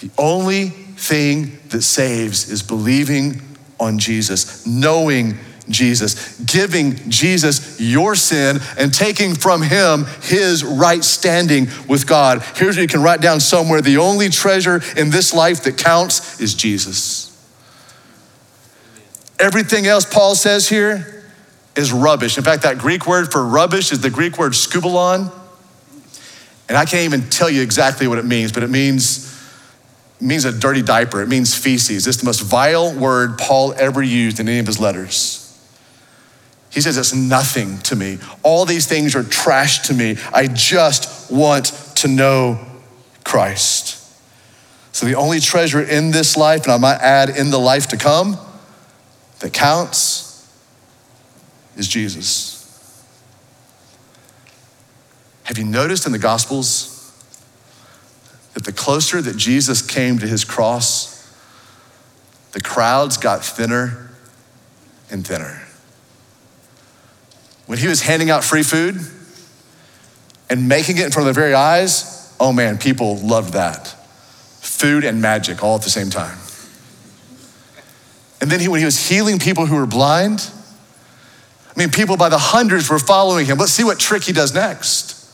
The 0.00 0.10
only 0.18 0.68
thing 0.68 1.58
that 1.70 1.82
saves 1.82 2.50
is 2.50 2.62
believing 2.62 3.40
on 3.78 3.98
Jesus, 3.98 4.66
knowing 4.66 5.38
Jesus, 5.70 6.38
giving 6.40 6.96
Jesus 7.08 7.80
your 7.80 8.14
sin 8.14 8.58
and 8.78 8.92
taking 8.92 9.34
from 9.34 9.62
him 9.62 10.06
his 10.22 10.64
right 10.64 11.02
standing 11.02 11.68
with 11.88 12.06
God. 12.06 12.42
Here's 12.56 12.76
what 12.76 12.82
you 12.82 12.88
can 12.88 13.02
write 13.02 13.20
down 13.20 13.40
somewhere 13.40 13.80
the 13.80 13.98
only 13.98 14.28
treasure 14.28 14.82
in 14.96 15.10
this 15.10 15.32
life 15.32 15.64
that 15.64 15.78
counts 15.78 16.40
is 16.40 16.54
Jesus. 16.54 17.26
Everything 19.38 19.86
else 19.86 20.04
Paul 20.04 20.34
says 20.34 20.68
here 20.68 21.24
is 21.74 21.92
rubbish. 21.92 22.36
In 22.36 22.44
fact, 22.44 22.62
that 22.62 22.78
Greek 22.78 23.06
word 23.06 23.32
for 23.32 23.44
rubbish 23.44 23.90
is 23.90 24.00
the 24.00 24.10
Greek 24.10 24.38
word 24.38 24.52
skubalon. 24.52 25.32
And 26.68 26.76
I 26.76 26.84
can't 26.84 27.04
even 27.04 27.28
tell 27.30 27.48
you 27.50 27.62
exactly 27.62 28.06
what 28.06 28.18
it 28.18 28.24
means, 28.24 28.52
but 28.52 28.62
it 28.62 28.70
means 28.70 29.30
means 30.20 30.44
a 30.44 30.52
dirty 30.52 30.82
diaper. 30.82 31.22
It 31.22 31.28
means 31.28 31.54
feces. 31.56 32.06
It's 32.06 32.18
the 32.18 32.26
most 32.26 32.42
vile 32.42 32.92
word 32.92 33.38
Paul 33.38 33.72
ever 33.74 34.02
used 34.02 34.38
in 34.38 34.48
any 34.48 34.58
of 34.58 34.66
his 34.66 34.78
letters. 34.78 35.39
He 36.70 36.80
says, 36.80 36.96
It's 36.96 37.14
nothing 37.14 37.78
to 37.80 37.96
me. 37.96 38.18
All 38.42 38.64
these 38.64 38.86
things 38.86 39.14
are 39.14 39.24
trash 39.24 39.80
to 39.88 39.94
me. 39.94 40.16
I 40.32 40.46
just 40.46 41.30
want 41.30 41.66
to 41.96 42.08
know 42.08 42.64
Christ. 43.24 43.96
So, 44.92 45.06
the 45.06 45.14
only 45.14 45.40
treasure 45.40 45.82
in 45.82 46.10
this 46.10 46.36
life, 46.36 46.64
and 46.64 46.72
I 46.72 46.76
might 46.76 47.00
add 47.00 47.30
in 47.30 47.50
the 47.50 47.58
life 47.58 47.88
to 47.88 47.96
come, 47.96 48.38
that 49.40 49.52
counts 49.52 50.48
is 51.76 51.88
Jesus. 51.88 52.56
Have 55.44 55.58
you 55.58 55.64
noticed 55.64 56.06
in 56.06 56.12
the 56.12 56.18
Gospels 56.18 56.96
that 58.54 58.64
the 58.64 58.72
closer 58.72 59.20
that 59.20 59.36
Jesus 59.36 59.82
came 59.82 60.18
to 60.18 60.26
his 60.26 60.44
cross, 60.44 61.34
the 62.52 62.60
crowds 62.60 63.16
got 63.16 63.44
thinner 63.44 64.10
and 65.10 65.26
thinner? 65.26 65.59
When 67.70 67.78
he 67.78 67.86
was 67.86 68.02
handing 68.02 68.30
out 68.30 68.42
free 68.42 68.64
food 68.64 68.96
and 70.50 70.68
making 70.68 70.98
it 70.98 71.04
in 71.04 71.12
front 71.12 71.28
of 71.28 71.36
their 71.36 71.44
very 71.44 71.54
eyes, 71.54 72.34
oh 72.40 72.52
man, 72.52 72.78
people 72.78 73.18
loved 73.18 73.52
that. 73.52 73.86
Food 74.58 75.04
and 75.04 75.22
magic 75.22 75.62
all 75.62 75.76
at 75.76 75.82
the 75.82 75.88
same 75.88 76.10
time. 76.10 76.36
And 78.40 78.50
then 78.50 78.58
he, 78.58 78.66
when 78.66 78.80
he 78.80 78.84
was 78.84 79.08
healing 79.08 79.38
people 79.38 79.66
who 79.66 79.76
were 79.76 79.86
blind, 79.86 80.50
I 81.68 81.78
mean, 81.78 81.90
people 81.90 82.16
by 82.16 82.28
the 82.28 82.38
hundreds 82.38 82.90
were 82.90 82.98
following 82.98 83.46
him. 83.46 83.56
Let's 83.56 83.70
see 83.70 83.84
what 83.84 84.00
trick 84.00 84.24
he 84.24 84.32
does 84.32 84.52
next. 84.52 85.32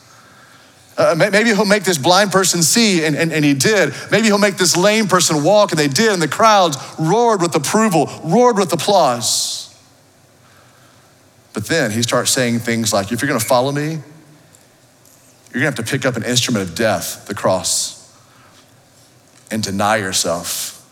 Uh, 0.95 1.15
maybe 1.17 1.45
he'll 1.45 1.65
make 1.65 1.85
this 1.85 1.97
blind 1.97 2.31
person 2.31 2.61
see, 2.61 3.03
and, 3.03 3.15
and, 3.15 3.33
and 3.33 3.43
he 3.43 3.55
did. 3.55 3.95
Maybe 4.11 4.27
he'll 4.27 4.37
make 4.37 4.57
this 4.57 4.77
lame 4.77 5.07
person 5.07 5.43
walk, 5.43 5.71
and 5.71 5.79
they 5.79 5.87
did, 5.87 6.11
and 6.11 6.21
the 6.21 6.27
crowds 6.27 6.77
roared 6.99 7.41
with 7.41 7.55
approval, 7.55 8.11
roared 8.23 8.59
with 8.59 8.71
applause. 8.73 9.56
But 11.57 11.65
then 11.65 11.89
he 11.89 12.03
starts 12.03 12.29
saying 12.29 12.59
things 12.59 12.93
like, 12.93 13.11
if 13.11 13.19
you're 13.19 13.27
gonna 13.27 13.39
follow 13.39 13.71
me, 13.71 13.93
you're 13.93 15.53
gonna 15.53 15.65
have 15.65 15.73
to 15.73 15.81
pick 15.81 16.05
up 16.05 16.15
an 16.15 16.23
instrument 16.23 16.69
of 16.69 16.75
death, 16.75 17.25
the 17.25 17.33
cross, 17.33 18.15
and 19.49 19.63
deny 19.63 19.95
yourself 19.95 20.87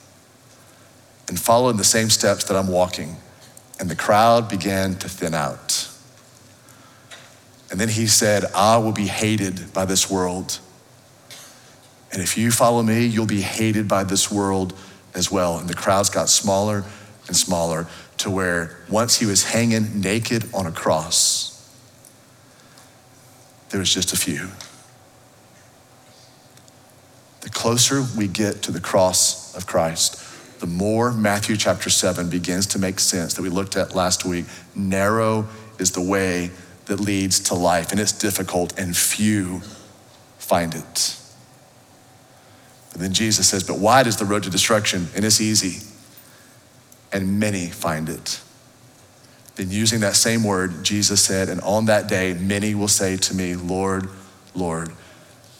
and 1.27 1.39
follow 1.39 1.69
in 1.69 1.77
the 1.77 1.83
same 1.83 2.09
steps 2.09 2.45
that 2.45 2.57
I'm 2.57 2.67
walking. 2.67 3.17
And 3.79 3.91
the 3.91 3.95
crowd 3.95 4.49
began 4.49 4.95
to 4.95 5.07
thin 5.07 5.35
out. 5.35 5.87
And 7.69 7.79
then 7.79 7.89
he 7.89 8.07
said, 8.07 8.45
I 8.55 8.79
will 8.79 8.91
be 8.91 9.05
hated 9.05 9.71
by 9.71 9.85
this 9.85 10.09
world. 10.09 10.57
And 12.11 12.23
if 12.23 12.39
you 12.39 12.49
follow 12.49 12.81
me, 12.81 13.05
you'll 13.05 13.27
be 13.27 13.41
hated 13.41 13.87
by 13.87 14.03
this 14.03 14.31
world 14.31 14.73
as 15.13 15.29
well. 15.29 15.59
And 15.59 15.69
the 15.69 15.75
crowds 15.75 16.09
got 16.09 16.27
smaller 16.27 16.83
and 17.27 17.37
smaller 17.37 17.85
to 18.17 18.29
where 18.29 18.77
once 18.89 19.17
he 19.17 19.25
was 19.25 19.45
hanging 19.45 19.99
naked 19.99 20.45
on 20.53 20.65
a 20.65 20.71
cross, 20.71 21.51
there 23.69 23.79
was 23.79 23.93
just 23.93 24.13
a 24.13 24.17
few. 24.17 24.49
The 27.41 27.49
closer 27.49 28.03
we 28.17 28.27
get 28.27 28.61
to 28.63 28.71
the 28.71 28.79
cross 28.79 29.55
of 29.55 29.67
Christ, 29.67 30.59
the 30.59 30.67
more 30.67 31.11
Matthew 31.11 31.57
chapter 31.57 31.89
7 31.89 32.29
begins 32.29 32.65
to 32.67 32.79
make 32.79 32.99
sense 32.99 33.33
that 33.33 33.41
we 33.41 33.49
looked 33.49 33.75
at 33.75 33.93
last 33.93 34.25
week. 34.25 34.45
Narrow 34.73 35.47
is 35.77 35.91
the 35.91 36.01
way 36.01 36.51
that 36.85 36.99
leads 36.99 37.39
to 37.41 37.55
life, 37.55 37.91
and 37.91 37.99
it's 37.99 38.11
difficult, 38.11 38.77
and 38.79 38.95
few 38.95 39.61
find 40.37 40.73
it. 40.73 41.19
And 42.93 43.01
then 43.01 43.13
Jesus 43.13 43.49
says, 43.49 43.63
But 43.63 43.77
wide 43.77 44.07
is 44.07 44.17
the 44.17 44.25
road 44.25 44.43
to 44.43 44.49
destruction, 44.49 45.09
and 45.15 45.25
it's 45.25 45.41
easy 45.41 45.85
and 47.15 47.39
many 47.39 47.67
find 47.67 48.09
it. 48.09 48.41
Then, 49.55 49.71
using 49.71 50.01
that 50.01 50.17
same 50.17 50.43
word, 50.43 50.83
Jesus 50.83 51.23
said, 51.23 51.47
And 51.47 51.61
on 51.61 51.85
that 51.85 52.09
day, 52.09 52.33
many 52.33 52.75
will 52.75 52.89
say 52.89 53.15
to 53.15 53.33
me, 53.33 53.55
Lord, 53.55 54.09
Lord, 54.53 54.91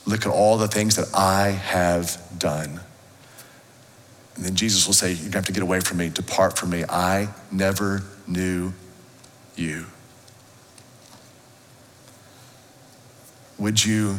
look 0.06 0.26
at 0.26 0.32
all 0.34 0.58
the 0.58 0.68
things 0.68 0.98
that 0.98 1.08
I 1.16 1.52
have 1.52 2.22
done. 2.38 2.82
And 4.36 4.44
then 4.44 4.56
Jesus 4.56 4.86
will 4.86 4.94
say, 4.94 5.14
You're 5.14 5.20
going 5.20 5.32
to 5.32 5.38
have 5.38 5.46
to 5.46 5.54
get 5.54 5.64
away 5.64 5.80
from 5.80 5.98
me, 5.98 6.10
depart 6.10 6.58
from 6.58 6.72
me. 6.72 6.84
I 6.90 7.30
never 7.54 8.04
knew 8.28 8.74
you. 9.56 9.86
Would 13.58 13.86
you, 13.86 14.18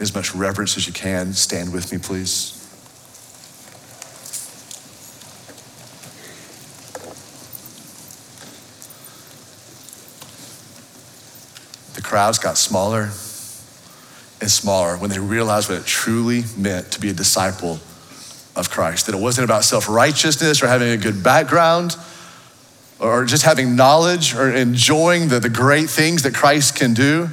as 0.00 0.14
much 0.14 0.34
reverence 0.34 0.78
as 0.78 0.86
you 0.86 0.94
can, 0.94 1.34
stand 1.34 1.70
with 1.74 1.92
me, 1.92 1.98
please? 1.98 2.55
Crowds 12.16 12.38
got 12.38 12.56
smaller 12.56 13.10
and 14.40 14.50
smaller 14.50 14.96
when 14.96 15.10
they 15.10 15.18
realized 15.18 15.68
what 15.68 15.78
it 15.78 15.84
truly 15.84 16.44
meant 16.56 16.90
to 16.90 16.98
be 16.98 17.10
a 17.10 17.12
disciple 17.12 17.78
of 18.56 18.70
Christ. 18.70 19.04
That 19.04 19.14
it 19.14 19.20
wasn't 19.20 19.44
about 19.44 19.64
self 19.64 19.86
righteousness 19.86 20.62
or 20.62 20.66
having 20.66 20.88
a 20.88 20.96
good 20.96 21.22
background 21.22 21.94
or 22.98 23.26
just 23.26 23.42
having 23.42 23.76
knowledge 23.76 24.34
or 24.34 24.50
enjoying 24.50 25.28
the, 25.28 25.40
the 25.40 25.50
great 25.50 25.90
things 25.90 26.22
that 26.22 26.32
Christ 26.32 26.74
can 26.74 26.94
do. 26.94 27.28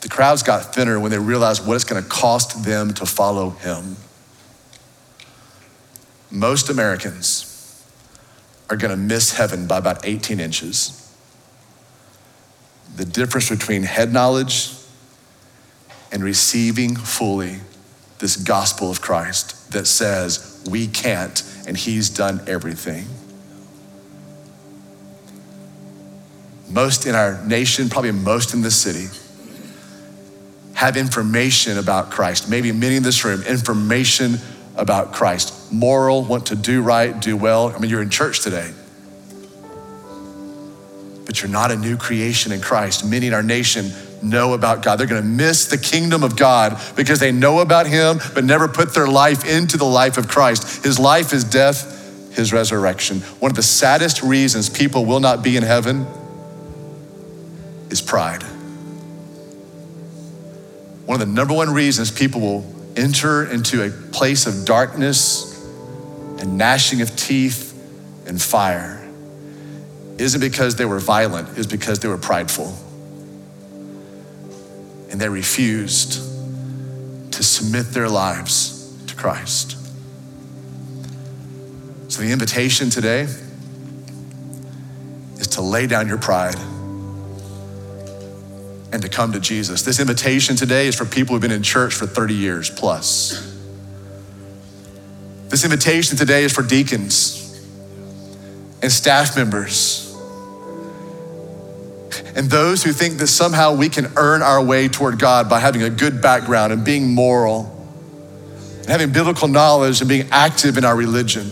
The 0.00 0.08
crowds 0.08 0.42
got 0.42 0.74
thinner 0.74 0.98
when 0.98 1.10
they 1.10 1.18
realized 1.18 1.66
what 1.66 1.74
it's 1.74 1.84
going 1.84 2.02
to 2.02 2.08
cost 2.08 2.64
them 2.64 2.94
to 2.94 3.04
follow 3.04 3.50
him. 3.50 3.98
Most 6.30 6.70
Americans 6.70 7.84
are 8.70 8.78
going 8.78 8.92
to 8.92 8.96
miss 8.96 9.34
heaven 9.34 9.66
by 9.66 9.76
about 9.76 10.06
18 10.06 10.40
inches 10.40 11.04
the 12.96 13.04
difference 13.04 13.48
between 13.48 13.82
head 13.82 14.12
knowledge 14.12 14.72
and 16.10 16.22
receiving 16.22 16.96
fully 16.96 17.56
this 18.18 18.36
gospel 18.36 18.90
of 18.90 19.00
Christ 19.00 19.72
that 19.72 19.86
says 19.86 20.64
we 20.68 20.86
can't 20.86 21.42
and 21.66 21.76
he's 21.76 22.10
done 22.10 22.40
everything. 22.46 23.06
Most 26.70 27.06
in 27.06 27.14
our 27.14 27.42
nation, 27.44 27.88
probably 27.88 28.12
most 28.12 28.52
in 28.52 28.62
this 28.62 28.76
city, 28.76 29.06
have 30.74 30.96
information 30.96 31.78
about 31.78 32.10
Christ. 32.10 32.48
Maybe 32.48 32.72
many 32.72 32.96
in 32.96 33.02
this 33.02 33.24
room, 33.24 33.42
information 33.42 34.38
about 34.76 35.12
Christ. 35.12 35.72
Moral, 35.72 36.24
want 36.24 36.46
to 36.46 36.56
do 36.56 36.82
right, 36.82 37.18
do 37.18 37.36
well. 37.36 37.72
I 37.74 37.78
mean, 37.78 37.90
you're 37.90 38.02
in 38.02 38.10
church 38.10 38.40
today 38.40 38.72
but 41.28 41.42
you're 41.42 41.50
not 41.50 41.70
a 41.70 41.76
new 41.76 41.98
creation 41.98 42.52
in 42.52 42.60
Christ. 42.62 43.04
Many 43.04 43.26
in 43.26 43.34
our 43.34 43.42
nation 43.42 43.92
know 44.22 44.54
about 44.54 44.82
God. 44.82 44.96
They're 44.96 45.06
going 45.06 45.20
to 45.20 45.28
miss 45.28 45.66
the 45.66 45.76
kingdom 45.76 46.24
of 46.24 46.36
God 46.36 46.80
because 46.96 47.20
they 47.20 47.32
know 47.32 47.58
about 47.58 47.86
Him, 47.86 48.18
but 48.32 48.44
never 48.44 48.66
put 48.66 48.94
their 48.94 49.06
life 49.06 49.46
into 49.46 49.76
the 49.76 49.84
life 49.84 50.16
of 50.16 50.26
Christ. 50.26 50.82
His 50.82 50.98
life, 50.98 51.34
is 51.34 51.44
death, 51.44 52.34
His 52.34 52.50
resurrection. 52.50 53.18
One 53.40 53.50
of 53.50 53.56
the 53.56 53.62
saddest 53.62 54.22
reasons 54.22 54.70
people 54.70 55.04
will 55.04 55.20
not 55.20 55.42
be 55.42 55.58
in 55.58 55.62
heaven 55.62 56.06
is 57.90 58.00
pride. 58.00 58.42
One 61.04 61.20
of 61.20 61.28
the 61.28 61.34
number 61.34 61.52
one 61.52 61.68
reasons 61.68 62.10
people 62.10 62.40
will 62.40 62.74
enter 62.96 63.44
into 63.44 63.84
a 63.84 63.90
place 63.90 64.46
of 64.46 64.64
darkness 64.64 65.62
and 66.40 66.56
gnashing 66.56 67.02
of 67.02 67.14
teeth 67.16 67.74
and 68.26 68.40
fire 68.40 68.97
isn't 70.18 70.40
because 70.40 70.76
they 70.76 70.84
were 70.84 70.98
violent, 70.98 71.56
it's 71.56 71.66
because 71.66 72.00
they 72.00 72.08
were 72.08 72.18
prideful. 72.18 72.76
And 75.10 75.20
they 75.20 75.28
refused 75.28 76.14
to 77.32 77.42
submit 77.42 77.86
their 77.92 78.08
lives 78.08 78.92
to 79.06 79.14
Christ. 79.14 79.76
So 82.08 82.22
the 82.22 82.32
invitation 82.32 82.90
today 82.90 83.28
is 85.38 85.46
to 85.52 85.62
lay 85.62 85.86
down 85.86 86.08
your 86.08 86.18
pride 86.18 86.56
and 88.92 89.02
to 89.02 89.08
come 89.08 89.32
to 89.32 89.40
Jesus. 89.40 89.82
This 89.82 90.00
invitation 90.00 90.56
today 90.56 90.88
is 90.88 90.96
for 90.96 91.04
people 91.04 91.34
who've 91.34 91.42
been 91.42 91.52
in 91.52 91.62
church 91.62 91.94
for 91.94 92.06
30 92.06 92.34
years 92.34 92.70
plus. 92.70 93.44
This 95.48 95.64
invitation 95.64 96.16
today 96.16 96.44
is 96.44 96.52
for 96.52 96.62
deacons 96.62 97.44
and 98.82 98.90
staff 98.90 99.36
members 99.36 100.07
and 102.38 102.48
those 102.48 102.84
who 102.84 102.92
think 102.92 103.18
that 103.18 103.26
somehow 103.26 103.74
we 103.74 103.88
can 103.88 104.12
earn 104.14 104.42
our 104.42 104.62
way 104.62 104.86
toward 104.86 105.18
God 105.18 105.50
by 105.50 105.58
having 105.58 105.82
a 105.82 105.90
good 105.90 106.22
background 106.22 106.72
and 106.72 106.84
being 106.84 107.12
moral 107.12 107.74
and 108.78 108.86
having 108.86 109.10
biblical 109.10 109.48
knowledge 109.48 110.00
and 110.00 110.08
being 110.08 110.28
active 110.30 110.78
in 110.78 110.84
our 110.84 110.94
religion. 110.94 111.50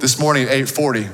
This 0.00 0.18
morning 0.18 0.42
at 0.42 0.48
840, 0.48 1.08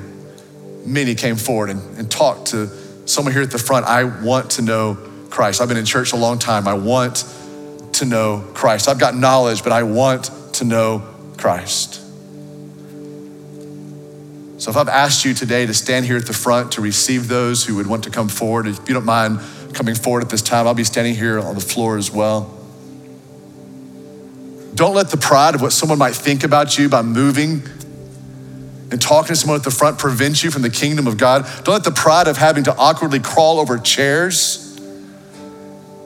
many 0.87 1.13
came 1.13 1.35
forward 1.35 1.69
and, 1.69 1.99
and 1.99 2.09
talked 2.09 2.47
to 2.47 2.67
someone 3.07 3.31
here 3.31 3.43
at 3.43 3.51
the 3.51 3.59
front. 3.59 3.85
I 3.85 4.05
want 4.05 4.49
to 4.51 4.63
know 4.63 4.97
Christ. 5.29 5.61
I've 5.61 5.67
been 5.67 5.77
in 5.77 5.85
church 5.85 6.13
a 6.13 6.17
long 6.17 6.39
time. 6.39 6.67
I 6.67 6.73
want 6.73 7.25
to 7.93 8.05
know 8.05 8.43
Christ. 8.55 8.89
I've 8.89 8.97
got 8.97 9.15
knowledge, 9.15 9.61
but 9.61 9.71
I 9.71 9.83
want 9.83 10.31
to 10.53 10.65
know 10.65 11.03
Christ. 11.37 12.02
So 14.63 14.71
if 14.71 14.77
I've 14.77 14.87
asked 14.87 15.25
you 15.25 15.33
today 15.33 15.65
to 15.65 15.73
stand 15.73 16.05
here 16.05 16.15
at 16.15 16.25
the 16.25 16.31
front 16.31 16.71
to 16.71 16.81
receive 16.81 17.27
those 17.27 17.65
who 17.65 17.75
would 17.75 17.85
want 17.85 18.05
to 18.05 18.09
come 18.09 18.29
forward, 18.29 18.65
if 18.65 18.79
you 18.87 18.93
don't 18.93 19.03
mind 19.03 19.41
coming 19.73 19.93
forward 19.93 20.23
at 20.23 20.29
this 20.29 20.41
time, 20.41 20.67
I'll 20.67 20.73
be 20.73 20.85
standing 20.85 21.15
here 21.15 21.37
on 21.37 21.53
the 21.53 21.59
floor 21.59 21.97
as 21.97 22.09
well. 22.09 22.43
Don't 24.73 24.95
let 24.95 25.09
the 25.09 25.17
pride 25.17 25.53
of 25.53 25.61
what 25.61 25.73
someone 25.73 25.97
might 25.97 26.15
think 26.15 26.45
about 26.45 26.77
you 26.77 26.87
by 26.87 27.01
moving 27.01 27.61
and 28.89 29.01
talking 29.01 29.27
to 29.27 29.35
someone 29.35 29.57
at 29.57 29.65
the 29.65 29.69
front 29.69 29.99
prevent 29.99 30.45
you 30.45 30.49
from 30.49 30.61
the 30.61 30.69
kingdom 30.69 31.07
of 31.07 31.17
God. 31.17 31.43
Don't 31.65 31.73
let 31.73 31.83
the 31.83 31.91
pride 31.91 32.29
of 32.29 32.37
having 32.37 32.63
to 32.63 32.73
awkwardly 32.77 33.19
crawl 33.19 33.59
over 33.59 33.77
chairs 33.77 34.62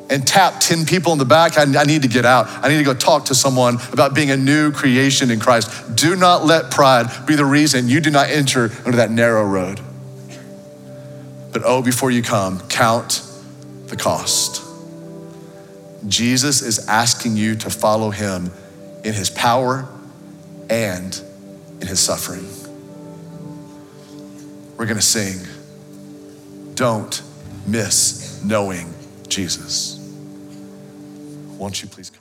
and 0.09 0.25
tap 0.25 0.59
10 0.59 0.85
people 0.85 1.11
in 1.11 1.17
the 1.17 1.25
back, 1.25 1.57
I, 1.57 1.63
I, 1.63 1.83
need 1.83 2.03
to 2.03 2.07
get 2.07 2.25
out. 2.25 2.47
I 2.47 2.69
need 2.69 2.77
to 2.77 2.83
go 2.83 2.93
talk 2.93 3.25
to 3.25 3.35
someone 3.35 3.77
about 3.91 4.13
being 4.13 4.31
a 4.31 4.37
new 4.37 4.71
creation 4.71 5.31
in 5.31 5.39
Christ. 5.39 5.95
Do 5.95 6.15
not 6.15 6.45
let 6.45 6.71
pride 6.71 7.07
be 7.25 7.35
the 7.35 7.45
reason 7.45 7.87
you 7.87 7.99
do 7.99 8.09
not 8.09 8.29
enter 8.29 8.71
under 8.85 8.97
that 8.97 9.11
narrow 9.11 9.43
road. 9.43 9.81
But 11.51 11.63
oh, 11.65 11.81
before 11.81 12.11
you 12.11 12.21
come, 12.21 12.59
count 12.69 13.21
the 13.87 13.95
cost. 13.95 14.63
Jesus 16.07 16.61
is 16.61 16.87
asking 16.87 17.35
you 17.35 17.55
to 17.55 17.69
follow 17.69 18.11
him 18.11 18.51
in 19.03 19.13
his 19.13 19.29
power 19.29 19.87
and 20.69 21.19
in 21.81 21.87
his 21.87 21.99
suffering. 21.99 22.45
We're 24.77 24.85
to 24.85 25.01
sing, 25.01 25.45
Don't 26.75 27.21
Miss 27.65 28.43
Knowing 28.43 28.93
Jesus. 29.27 29.96
Won't 31.57 31.81
you 31.81 31.89
please? 31.89 32.11